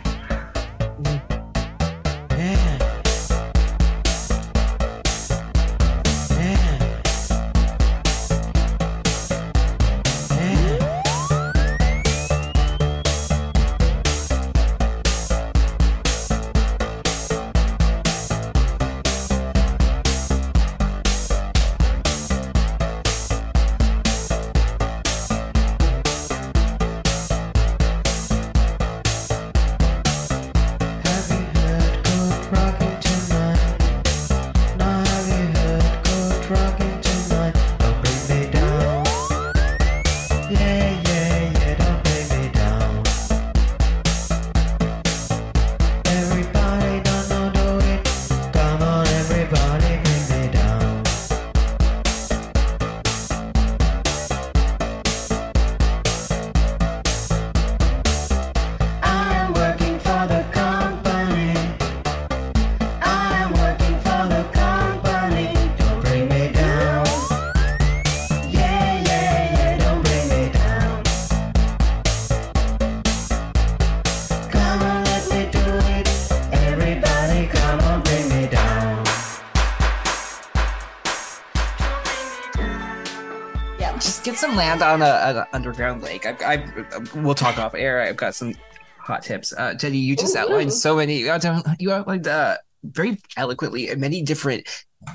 [84.80, 86.26] Land on an underground lake.
[86.26, 88.02] I, I, we'll talk off air.
[88.02, 88.54] I've got some
[88.98, 89.54] hot tips.
[89.58, 91.20] Uh, Jenny, you just Ooh, outlined so many.
[91.20, 94.68] You outlined uh, very eloquently many different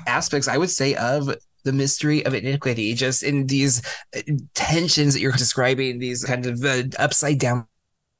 [0.05, 0.47] aspects.
[0.47, 3.81] I would say of the mystery of iniquity, just in these
[4.15, 4.21] uh,
[4.53, 7.67] tensions that you're describing, these kind of uh, upside down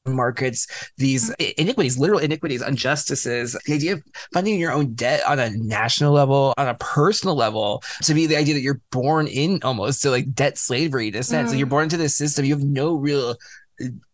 [0.07, 0.67] markets,
[0.97, 4.03] these iniquities, literal iniquities, injustices, the idea of
[4.33, 8.37] funding your own debt on a national level, on a personal level, to be the
[8.37, 11.47] idea that you're born in almost to like debt slavery in a sense.
[11.47, 11.51] Mm.
[11.51, 13.35] Like you're born into this system, you have no real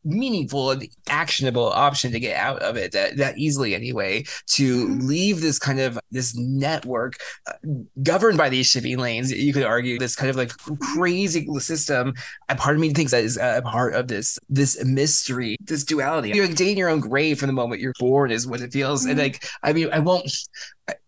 [0.04, 5.08] meaningful and actionable option to get out of it that, that easily anyway to mm-hmm.
[5.08, 7.16] leave this kind of this network
[7.48, 7.54] uh,
[8.02, 10.52] governed by these shipping lanes you could argue this kind of like
[10.96, 12.14] crazy system
[12.50, 16.30] a part of me thinks that is a part of this this mystery this duality
[16.30, 19.02] you're like digging your own grave from the moment you're born is what it feels
[19.02, 19.12] mm-hmm.
[19.12, 20.30] and like i mean i won't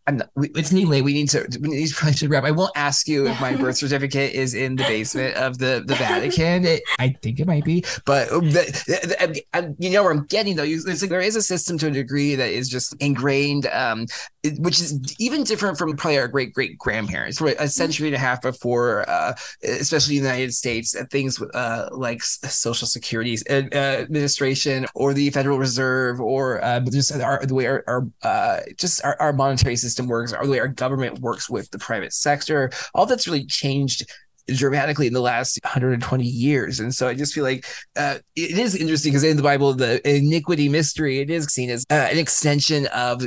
[0.08, 1.02] I'm not, it's neatly.
[1.02, 1.48] We need to.
[1.60, 2.44] We need to should wrap.
[2.44, 5.96] I won't ask you if my birth certificate is in the basement of the the
[5.96, 6.66] Vatican.
[6.76, 10.56] It, I think it might be, but the, the, the, you know where I'm getting
[10.56, 10.64] though.
[10.64, 14.06] It's like there is a system to a degree that is just ingrained, um,
[14.58, 17.38] which is even different from probably our great great grandparents.
[17.38, 19.34] For a century and a half before, uh,
[19.64, 25.58] especially in the United States, things uh, like Social Security uh, Administration or the Federal
[25.58, 30.08] Reserve or uh, just our, the way our, our uh, just our, our monetary system
[30.08, 32.70] works, or the way our government works with the private sector.
[32.94, 34.06] All that's really changed
[34.48, 36.80] dramatically in the last 120 years.
[36.80, 37.66] And so I just feel like
[37.96, 41.86] uh, it is interesting because in the Bible, the iniquity mystery, it is seen as
[41.90, 43.22] uh, an extension of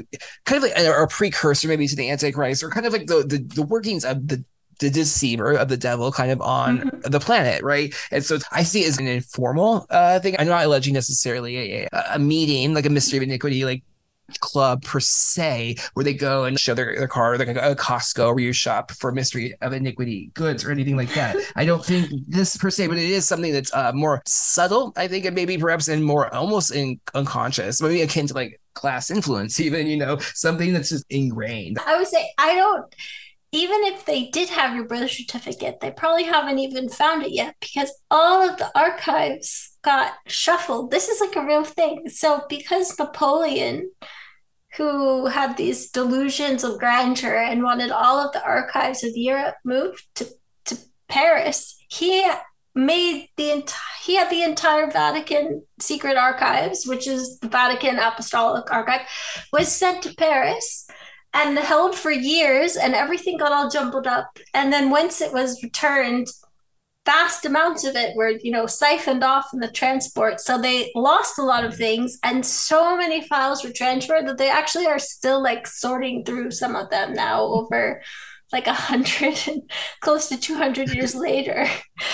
[0.45, 3.25] kind of like a, a, precursor maybe to the Antichrist or kind of like the,
[3.27, 4.45] the, the workings of the
[4.81, 7.11] the deceiver of the devil kind of on mm-hmm.
[7.11, 7.95] the planet, right?
[8.11, 10.37] And so I see it as an informal uh, thing.
[10.39, 13.83] I'm not alleging necessarily a, a meeting like a mystery of iniquity, like
[14.41, 18.45] club per se where they go and show their, their car like a, Costco where
[18.45, 21.37] you shop for mystery of iniquity goods or anything like that.
[21.57, 25.09] I don't think this per se, but it is something that's uh, more subtle, I
[25.09, 29.61] think, and maybe perhaps in more almost in unconscious, maybe akin to like class influence,
[29.69, 31.79] even, you know, something that's just ingrained.
[31.87, 32.95] I would say I don't
[33.53, 37.57] even if they did have your birth certificate, they probably haven't even found it yet
[37.61, 40.91] because all of the archives got shuffled.
[40.91, 42.11] This is like a real thing.
[42.11, 43.91] So, because Napoleon
[44.77, 50.05] who had these delusions of grandeur and wanted all of the archives of Europe moved
[50.15, 50.29] to,
[50.67, 50.79] to
[51.09, 51.77] Paris.
[51.89, 52.29] He
[52.75, 58.73] made the entire he had the entire Vatican secret archives, which is the Vatican Apostolic
[58.73, 59.03] Archive,
[59.53, 60.89] was sent to Paris
[61.35, 64.39] and held for years and everything got all jumbled up.
[64.55, 66.29] And then once it was returned,
[67.09, 70.41] vast amounts of it were you know siphoned off in the transport.
[70.41, 71.79] So they lost a lot of mm.
[71.79, 76.51] things and so many files were transferred that they actually are still like sorting through
[76.51, 78.03] some of them now over
[78.53, 79.39] like a hundred
[80.01, 81.67] close to 200 years later.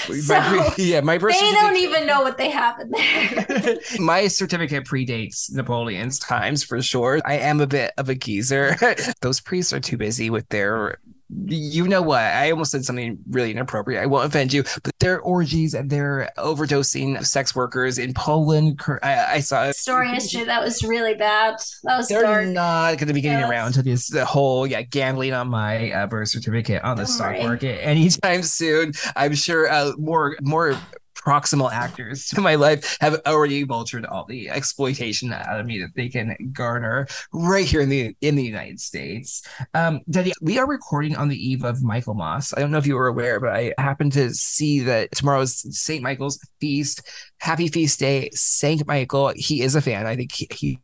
[0.05, 3.77] So yeah my birth they don't even know what they have in there.
[3.99, 7.21] My certificate predates napoleon's times for sure.
[7.25, 8.77] I am a bit of a geezer.
[9.23, 10.99] Those priests are too busy with their
[11.47, 12.21] you know what?
[12.21, 14.03] I almost said something really inappropriate.
[14.03, 18.81] I won't offend you, but there are orgies and they're overdosing sex workers in Poland.
[19.03, 21.57] I, I saw a story history that was really bad.
[21.85, 22.49] That was they're dark.
[22.49, 25.91] not going to be getting yeah, around to this the whole yeah gambling on my
[25.93, 28.93] uh, birth certificate on the stock market anytime soon.
[29.17, 30.77] I'm sure uh, more more
[31.25, 35.95] proximal actors to my life have already vultured all the exploitation out of me that
[35.95, 39.43] they can garner right here in the in the United States.
[39.75, 42.53] Um, Detty, we are recording on the eve of Michaelmas.
[42.57, 46.03] I don't know if you were aware, but I happened to see that tomorrow's St.
[46.03, 47.03] Michael's feast.
[47.39, 49.33] Happy feast day, Saint Michael.
[49.37, 50.07] He is a fan.
[50.07, 50.79] I think he, he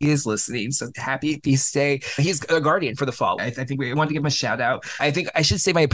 [0.00, 0.72] is listening.
[0.72, 2.00] So happy feast day.
[2.16, 3.40] He's a guardian for the fall.
[3.40, 4.84] I, I, think we want to give him a shout out.
[5.00, 5.88] I think I should say my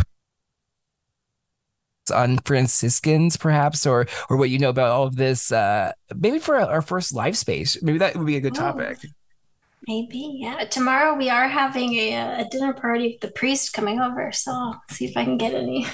[2.11, 5.53] on Franciscans, perhaps, or or what you know about all of this.
[5.53, 8.99] Uh, maybe for our first live space, maybe that would be a good topic.
[9.87, 10.65] maybe, yeah.
[10.65, 14.83] Tomorrow we are having a, a dinner party with the priest coming over, so I'll
[14.91, 15.87] see if I can get any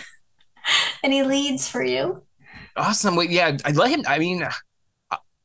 [1.02, 2.22] any leads for you.
[2.76, 3.16] Awesome.
[3.16, 4.02] Wait, yeah, I let him.
[4.06, 4.46] I mean,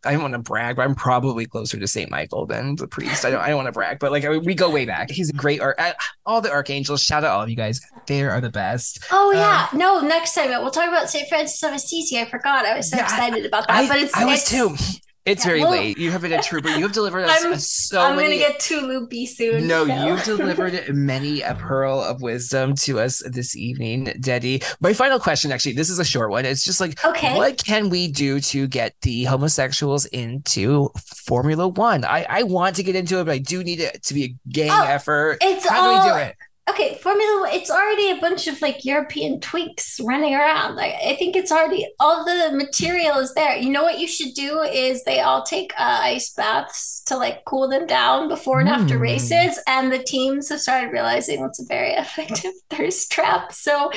[0.03, 3.23] I don't want to brag, but I'm probably closer to Saint Michael than the priest.
[3.23, 3.41] I don't.
[3.41, 5.11] I don't want to brag, but like we go way back.
[5.11, 5.79] He's a great art.
[6.25, 7.03] All the archangels.
[7.03, 7.81] Shout out all of you guys.
[8.07, 9.05] They are the best.
[9.11, 9.67] Oh yeah.
[9.71, 12.19] Um, no, next time we'll talk about Saint Francis of Assisi.
[12.19, 12.65] I forgot.
[12.65, 13.77] I was so yeah, excited about that.
[13.77, 14.75] I, but it's I was it's, too.
[15.23, 15.99] It's yeah, very well, late.
[15.99, 16.69] You have been a trooper.
[16.69, 18.39] You have delivered us I'm, so I'm many.
[18.39, 19.67] gonna get too loopy soon.
[19.67, 20.07] No, so.
[20.07, 24.63] you've delivered many a pearl of wisdom to us this evening, Detty.
[24.79, 26.45] My final question, actually, this is a short one.
[26.45, 27.35] It's just like, okay.
[27.35, 32.03] what can we do to get the homosexuals into Formula One?
[32.03, 34.49] I, I want to get into it, but I do need it to be a
[34.49, 35.37] gang oh, effort.
[35.41, 36.35] It's How all, do we do it?
[36.69, 40.75] Okay, Formula One, it's already a bunch of like European tweaks running around.
[40.75, 43.57] Like, I think it's already all the material is there.
[43.57, 47.43] You know what you should do is they all take uh, ice baths to like
[47.45, 48.73] cool them down before and mm.
[48.73, 49.01] after hmm.
[49.01, 53.51] races, and the teams have started realizing it's a very effective thirst trap.
[53.51, 53.91] So,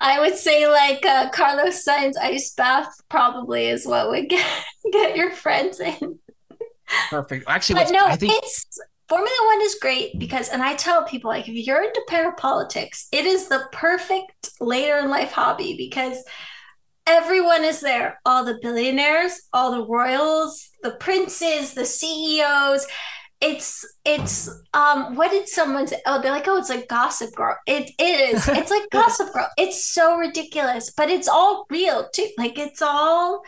[0.00, 5.16] I would say like uh, Carlos Sainz ice bath probably is what would get get
[5.16, 6.18] your friends in.
[7.10, 7.44] Perfect.
[7.48, 8.66] Actually, no, I think it's
[9.08, 13.26] Formula One is great because, and I tell people, like, if you're into parapolitics, it
[13.26, 16.24] is the perfect later in life hobby because
[17.06, 18.20] everyone is there.
[18.24, 22.86] All the billionaires all the royals the princes the ceos
[23.40, 26.00] it's it's um what did someone say?
[26.06, 27.56] Oh they're like oh it's like gossip girl.
[27.66, 28.48] It, it is.
[28.48, 29.48] It's like gossip girl.
[29.58, 32.28] It's so ridiculous but it's all real too.
[32.38, 33.42] Like it's all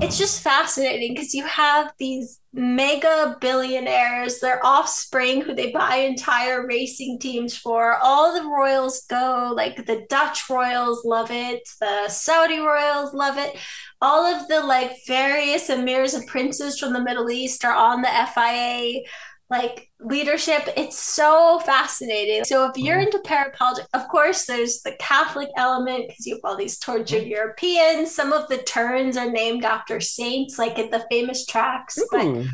[0.00, 6.66] it's just fascinating because you have these mega billionaires, their offspring who they buy entire
[6.66, 7.96] racing teams for.
[8.02, 13.56] All the royals go, like the Dutch royals love it, the Saudi royals love it.
[14.00, 18.08] All of the like various emirs and princes from the Middle East are on the
[18.34, 19.02] FIA
[19.50, 20.68] like leadership.
[20.76, 22.44] It's so fascinating.
[22.44, 23.06] So if you're mm-hmm.
[23.06, 27.30] into parapolitics, of course, there's the Catholic element because you have all these tortured mm-hmm.
[27.30, 28.14] Europeans.
[28.14, 31.98] Some of the turns are named after saints, like in the famous tracks.
[32.10, 32.46] But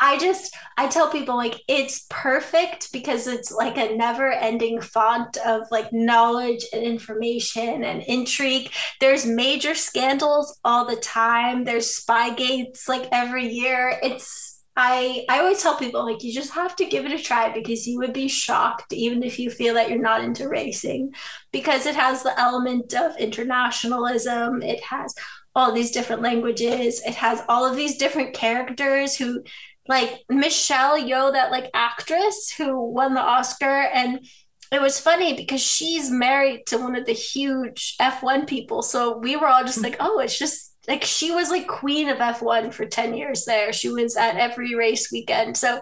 [0.00, 5.62] I just I tell people like it's perfect because it's like a never-ending font of
[5.70, 8.70] like knowledge and information and intrigue.
[9.00, 11.64] There's major scandals all the time.
[11.64, 13.98] There's spy gates like every year.
[14.02, 17.52] It's I I always tell people like you just have to give it a try
[17.52, 21.12] because you would be shocked even if you feel that you're not into racing
[21.52, 24.62] because it has the element of internationalism.
[24.62, 25.14] It has
[25.54, 27.02] all these different languages.
[27.06, 29.44] It has all of these different characters who
[29.86, 33.88] like Michelle Yeoh that like actress who won the Oscar.
[33.94, 34.26] And
[34.72, 38.82] it was funny because she's married to one of the huge F1 people.
[38.82, 42.18] So we were all just like oh it's just like she was like queen of
[42.18, 43.72] F1 for 10 years there.
[43.72, 45.56] She was at every race weekend.
[45.56, 45.80] So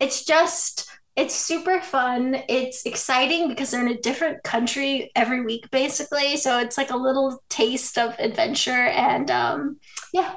[0.00, 2.36] it's just it's super fun.
[2.48, 6.36] It's exciting because they're in a different country every week basically.
[6.36, 9.78] So it's like a little taste of adventure and um
[10.12, 10.36] yeah,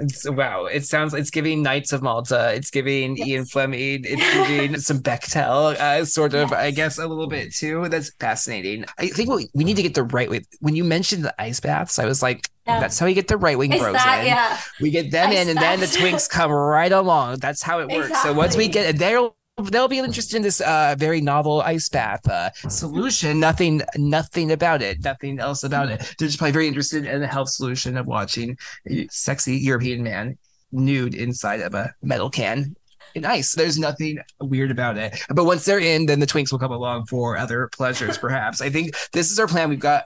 [0.00, 3.28] it's, wow, it sounds it's giving Knights of Malta, it's giving yes.
[3.28, 6.58] Ian Fleming, it's giving some Bechtel, uh, sort of, yes.
[6.58, 7.88] I guess, a little bit too.
[7.88, 8.86] That's fascinating.
[8.98, 10.42] I think we, we need to get the right way.
[10.60, 12.80] When you mentioned the ice baths, I was like, yeah.
[12.80, 14.26] that's how you get the right wing bros that, in.
[14.26, 14.58] Yeah.
[14.80, 17.38] We get them in, and then the twinks come right along.
[17.38, 18.08] That's how it works.
[18.08, 18.30] Exactly.
[18.30, 19.36] So once we get they'll
[19.68, 23.40] they'll be interested in this uh, very novel ice bath uh, solution.
[23.40, 25.04] Nothing, nothing about it.
[25.04, 26.00] Nothing else about it.
[26.18, 28.56] They're just probably very interested in the health solution of watching
[28.88, 30.38] a sexy European man
[30.72, 32.76] nude inside of a metal can
[33.14, 33.54] in ice.
[33.54, 35.20] There's nothing weird about it.
[35.28, 38.60] But once they're in, then the twinks will come along for other pleasures, perhaps.
[38.60, 39.68] I think this is our plan.
[39.68, 40.04] We've got,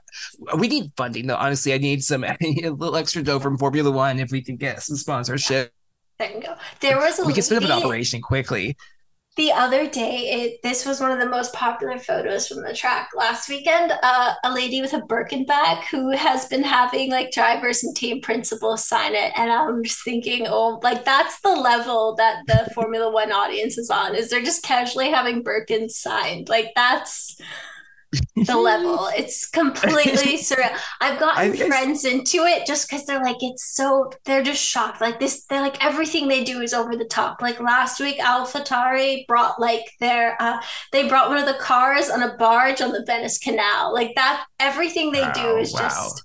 [0.59, 1.37] we need funding though.
[1.37, 4.43] Honestly, I need some, I need a little extra dough from Formula One if we
[4.43, 5.73] can get some sponsorship.
[6.19, 6.55] There you go.
[6.81, 8.77] There was a we can spin up an operation quickly
[9.37, 13.11] the other day it, this was one of the most popular photos from the track.
[13.15, 17.83] Last weekend uh, a lady with a birkin bag who has been having like drivers
[17.83, 22.43] and team principals sign it and i'm just thinking oh like that's the level that
[22.47, 26.49] the formula one audience is on is they're just casually having birkins signed.
[26.49, 27.37] Like that's
[28.37, 29.11] the level.
[29.17, 30.77] It's completely surreal.
[31.01, 35.01] I've gotten friends into it just because they're like, it's so, they're just shocked.
[35.01, 37.41] Like this, they're like, everything they do is over the top.
[37.41, 40.61] Like last week, AlphaTauri brought like their, uh,
[40.93, 43.95] they brought one of the cars on a barge on the Venice Canal.
[43.95, 45.81] Like that, everything they do is wow.
[45.81, 46.25] just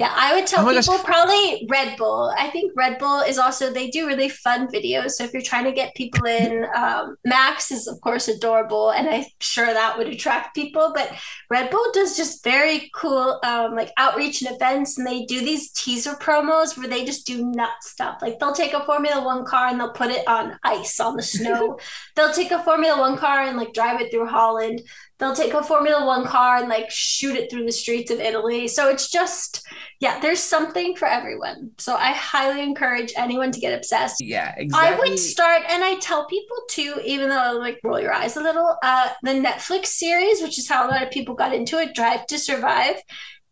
[0.00, 1.04] yeah, I would tell oh people gosh.
[1.04, 2.32] probably Red Bull.
[2.38, 5.10] I think Red Bull is also they do really fun videos.
[5.10, 9.06] So if you're trying to get people in, um, Max is of course adorable, and
[9.06, 10.92] I'm sure that would attract people.
[10.94, 11.12] But
[11.50, 15.70] Red Bull does just very cool um, like outreach and events, and they do these
[15.72, 18.20] teaser promos where they just do nut stuff.
[18.22, 21.22] Like they'll take a Formula One car and they'll put it on ice on the
[21.22, 21.78] snow.
[22.16, 24.80] they'll take a Formula One car and like drive it through Holland
[25.20, 28.66] they'll take a Formula One car and like shoot it through the streets of Italy.
[28.66, 29.64] So it's just,
[30.00, 31.72] yeah, there's something for everyone.
[31.78, 34.16] So I highly encourage anyone to get obsessed.
[34.20, 34.96] Yeah, exactly.
[34.96, 38.36] I would start, and I tell people too, even though I like roll your eyes
[38.36, 41.78] a little, uh, the Netflix series, which is how a lot of people got into
[41.78, 42.96] it, Drive to Survive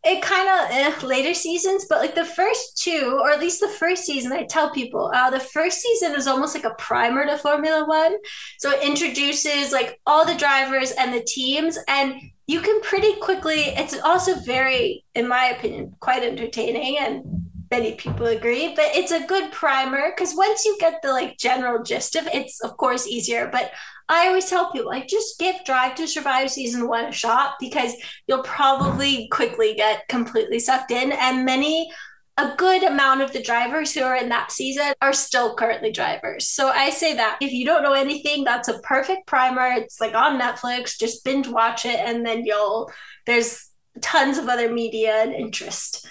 [0.03, 3.67] it kind of eh, later seasons, but like the first two, or at least the
[3.67, 7.37] first season, I tell people uh, the first season is almost like a primer to
[7.37, 8.15] Formula One.
[8.59, 12.15] So it introduces like all the drivers and the teams, and
[12.47, 13.59] you can pretty quickly.
[13.59, 18.73] It's also very, in my opinion, quite entertaining, and many people agree.
[18.75, 22.35] But it's a good primer because once you get the like general gist of it,
[22.35, 23.49] it's of course easier.
[23.51, 23.71] But
[24.07, 27.93] I always tell people like just give Drive to Survive season one a shot because
[28.27, 31.11] you'll probably quickly get completely sucked in.
[31.11, 31.91] And many,
[32.39, 36.47] a good amount of the drivers who are in that season are still currently drivers.
[36.47, 39.67] So I say that if you don't know anything, that's a perfect primer.
[39.73, 42.91] It's like on Netflix, just binge watch it, and then you'll
[43.25, 43.69] there's
[44.01, 46.07] tons of other media and interest.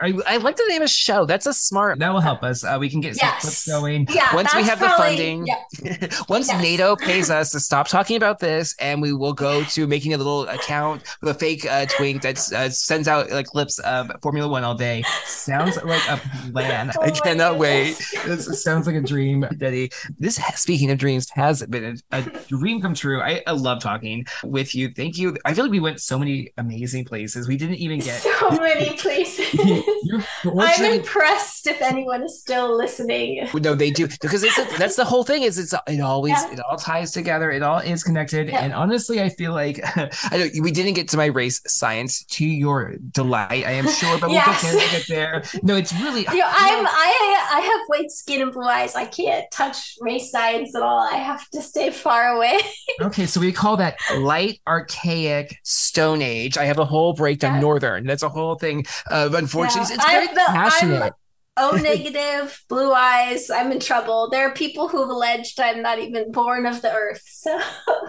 [0.00, 1.24] I, I like the name of show.
[1.26, 1.98] That's a smart.
[1.98, 2.64] That will help us.
[2.64, 4.06] Uh, we can get some clips going.
[4.10, 6.08] Yeah, Once we that's have the funding, yeah.
[6.28, 6.62] once Yes.
[6.62, 10.16] NATO pays us to stop talking about this, and we will go to making a
[10.18, 14.48] little account with a fake uh, twink that uh, sends out like clips of Formula
[14.48, 15.02] One all day.
[15.24, 16.20] Sounds like a
[16.52, 16.92] plan.
[16.98, 17.96] Oh I cannot wait.
[18.26, 19.92] This sounds like a dream, Detty.
[20.18, 23.20] This, speaking of dreams, has been a, a dream come true.
[23.20, 24.90] I, I love talking with you.
[24.90, 25.36] Thank you.
[25.44, 27.48] I feel like we went so many amazing places.
[27.48, 28.20] We didn't even get.
[28.20, 29.54] so many places.
[30.58, 33.48] I'm impressed if anyone is still listening.
[33.54, 35.42] No, they do because it's that's the whole thing.
[35.42, 36.52] Is it's it always Yeah.
[36.52, 37.50] it all ties together.
[37.50, 38.48] It all is connected.
[38.48, 38.60] Yeah.
[38.60, 42.44] And honestly, I feel like I know we didn't get to my race science to
[42.46, 43.50] your delight.
[43.66, 44.62] I am sure, but Yes.
[44.62, 45.30] we'll get there.
[45.32, 45.60] We'll get there.
[45.62, 46.26] No, it's really.
[46.34, 48.94] You know, I'm I I have white skin and blue eyes.
[48.96, 50.98] I can't touch race science at all.
[51.00, 52.58] I have to stay far away.
[53.00, 56.56] Okay, so we call that light archaic Stone Age.
[56.58, 57.60] I have a whole breakdown Yeah.
[57.60, 58.06] Northern.
[58.06, 58.84] That's a whole thing.
[59.10, 61.12] Uh, unfortunately, It's very the- passionate.
[61.56, 63.48] O oh, negative, blue eyes.
[63.48, 64.28] I'm in trouble.
[64.30, 67.22] There are people who've alleged I'm not even born of the earth.
[67.26, 67.60] So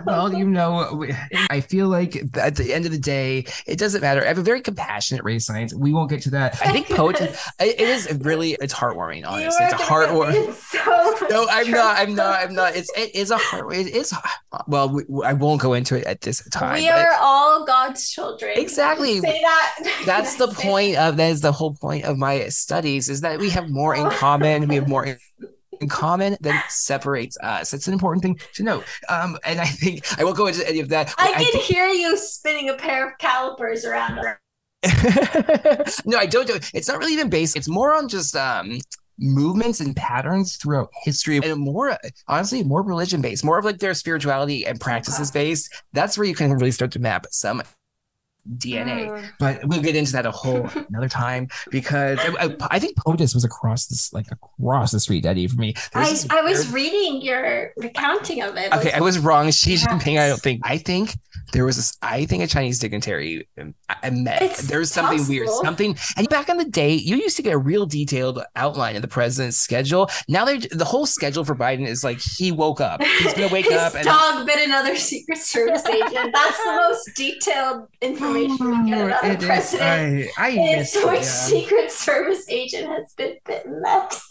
[0.06, 1.06] well, you know,
[1.50, 4.24] I feel like at the end of the day, it doesn't matter.
[4.24, 5.74] I have a very compassionate race science.
[5.74, 6.60] We won't get to that.
[6.62, 7.28] I think poetry.
[7.60, 8.58] It it is really.
[8.62, 9.28] It's heartwarming.
[9.28, 10.32] Honestly, it's a heartwarming.
[10.32, 12.00] get me in so No, I'm not.
[12.00, 12.40] I'm not.
[12.40, 12.76] I'm not.
[12.76, 13.74] It's it is a heart.
[13.74, 14.14] It is.
[14.68, 16.76] Well, we, I won't go into it at this time.
[16.76, 18.54] We are all God's children.
[18.56, 19.20] Exactly.
[19.20, 20.02] Say that.
[20.06, 23.50] That's the point of that is the whole point of my studies is that we
[23.50, 24.68] have more in common.
[24.68, 25.18] We have more in,
[25.82, 27.74] in common than separates us.
[27.74, 28.86] It's an important thing to note.
[29.10, 31.14] Um, and I think I won't go into any of that.
[31.18, 34.16] I can think- hear you spinning a pair of calipers around.
[36.06, 36.70] no, I don't do it.
[36.74, 37.56] It's not really even based.
[37.56, 38.80] It's more on just um
[39.18, 41.98] movements and patterns throughout history and more
[42.28, 46.36] honestly more religion based more of like their spirituality and practices based that's where you
[46.36, 47.64] can really start to map some
[48.58, 49.30] dna Mm.
[49.40, 53.44] but we'll get into that a whole another time because I, I, think POTUS was
[53.44, 57.72] across this like across the street Eddie for me I, this I was reading your
[57.78, 58.74] recounting of it.
[58.74, 59.52] Okay, I was wrong.
[59.52, 59.76] Xi.
[59.76, 60.20] Jinping.
[60.20, 60.62] I don't think.
[60.64, 61.18] I think
[61.54, 61.98] there was this.
[62.02, 64.42] I think a Chinese dignitary um, I, met.
[64.42, 65.48] It's There's something weird.
[65.50, 65.98] Something.
[66.18, 69.08] And back in the day, you used to get a real detailed outline of the
[69.08, 70.10] president's schedule.
[70.28, 73.02] Now they the whole schedule for Biden is like he woke up.
[73.04, 74.06] He's gonna wake His up and.
[74.06, 76.32] dog bit another Secret Service agent.
[76.34, 80.30] That's the most detailed information we get about the is- president.
[80.38, 80.50] I, I
[80.80, 81.22] Is which yeah.
[81.22, 84.14] Secret Service agent has been bitten that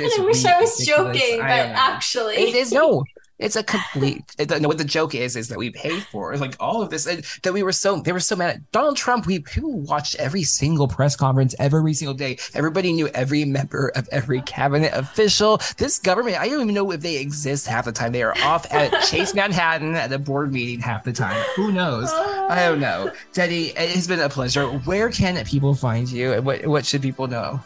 [0.00, 0.86] is I wish I was ridiculous.
[0.86, 1.74] joking, I but know.
[1.76, 3.04] actually, It is no.
[3.38, 4.34] It's a complete.
[4.38, 7.06] It, no, what the joke is is that we paid for like all of this,
[7.06, 9.26] and that we were so they were so mad at Donald Trump.
[9.26, 12.38] We people watched every single press conference every single day.
[12.54, 15.60] Everybody knew every member of every cabinet official.
[15.76, 18.12] This government, I don't even know if they exist half the time.
[18.12, 21.40] They are off at Chase Manhattan at a board meeting half the time.
[21.54, 22.10] Who knows?
[22.10, 23.12] I don't know.
[23.32, 24.66] Detty, it has been a pleasure.
[24.66, 27.60] Where can people find you, and what what should people know?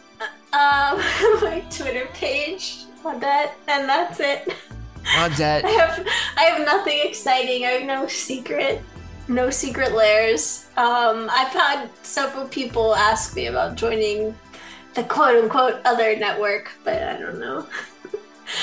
[0.53, 0.97] um,
[1.41, 4.53] my Twitter page on that, and that's it.
[5.17, 5.65] Odette.
[5.65, 6.07] I have
[6.37, 7.65] I have nothing exciting.
[7.65, 8.81] I have no secret,
[9.27, 10.67] no secret lairs.
[10.77, 14.35] Um, I've had several people ask me about joining
[14.93, 17.67] the quote unquote other network, but I don't know.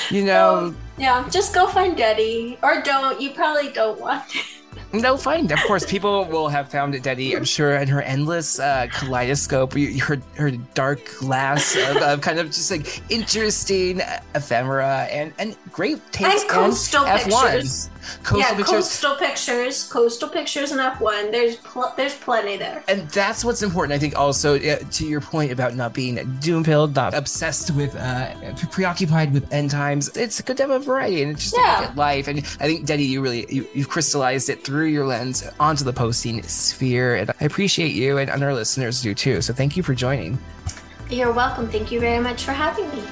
[0.09, 3.19] You know, Yeah, just go find Detty, or don't.
[3.19, 4.23] You probably don't want.
[4.93, 5.49] No, fine.
[5.51, 7.35] Of course, people will have found it, Detty.
[7.35, 12.47] I'm sure, in her endless uh, kaleidoscope, her her dark glass of, of kind of
[12.47, 14.01] just like interesting
[14.35, 17.23] ephemera and and great taste And coastal F1.
[17.51, 17.89] pictures.
[18.23, 18.67] Coastal yeah, pictures.
[18.67, 21.31] coastal pictures, coastal pictures, and F one.
[21.31, 22.83] There's pl- there's plenty there.
[22.87, 26.63] And that's what's important, I think, also uh, to your point about not being doom
[26.63, 28.33] pilled, not obsessed with, uh,
[28.71, 30.09] preoccupied with end times.
[30.17, 31.75] It's a good to have a variety and it's just Yeah.
[31.75, 32.27] to look at life.
[32.27, 35.93] And I think, Detty, you really, you, you've crystallized it through your lens onto the
[35.93, 37.15] posting sphere.
[37.15, 39.41] And I appreciate you and our listeners do too.
[39.41, 40.37] So thank you for joining.
[41.09, 41.67] You're welcome.
[41.69, 43.03] Thank you very much for having me.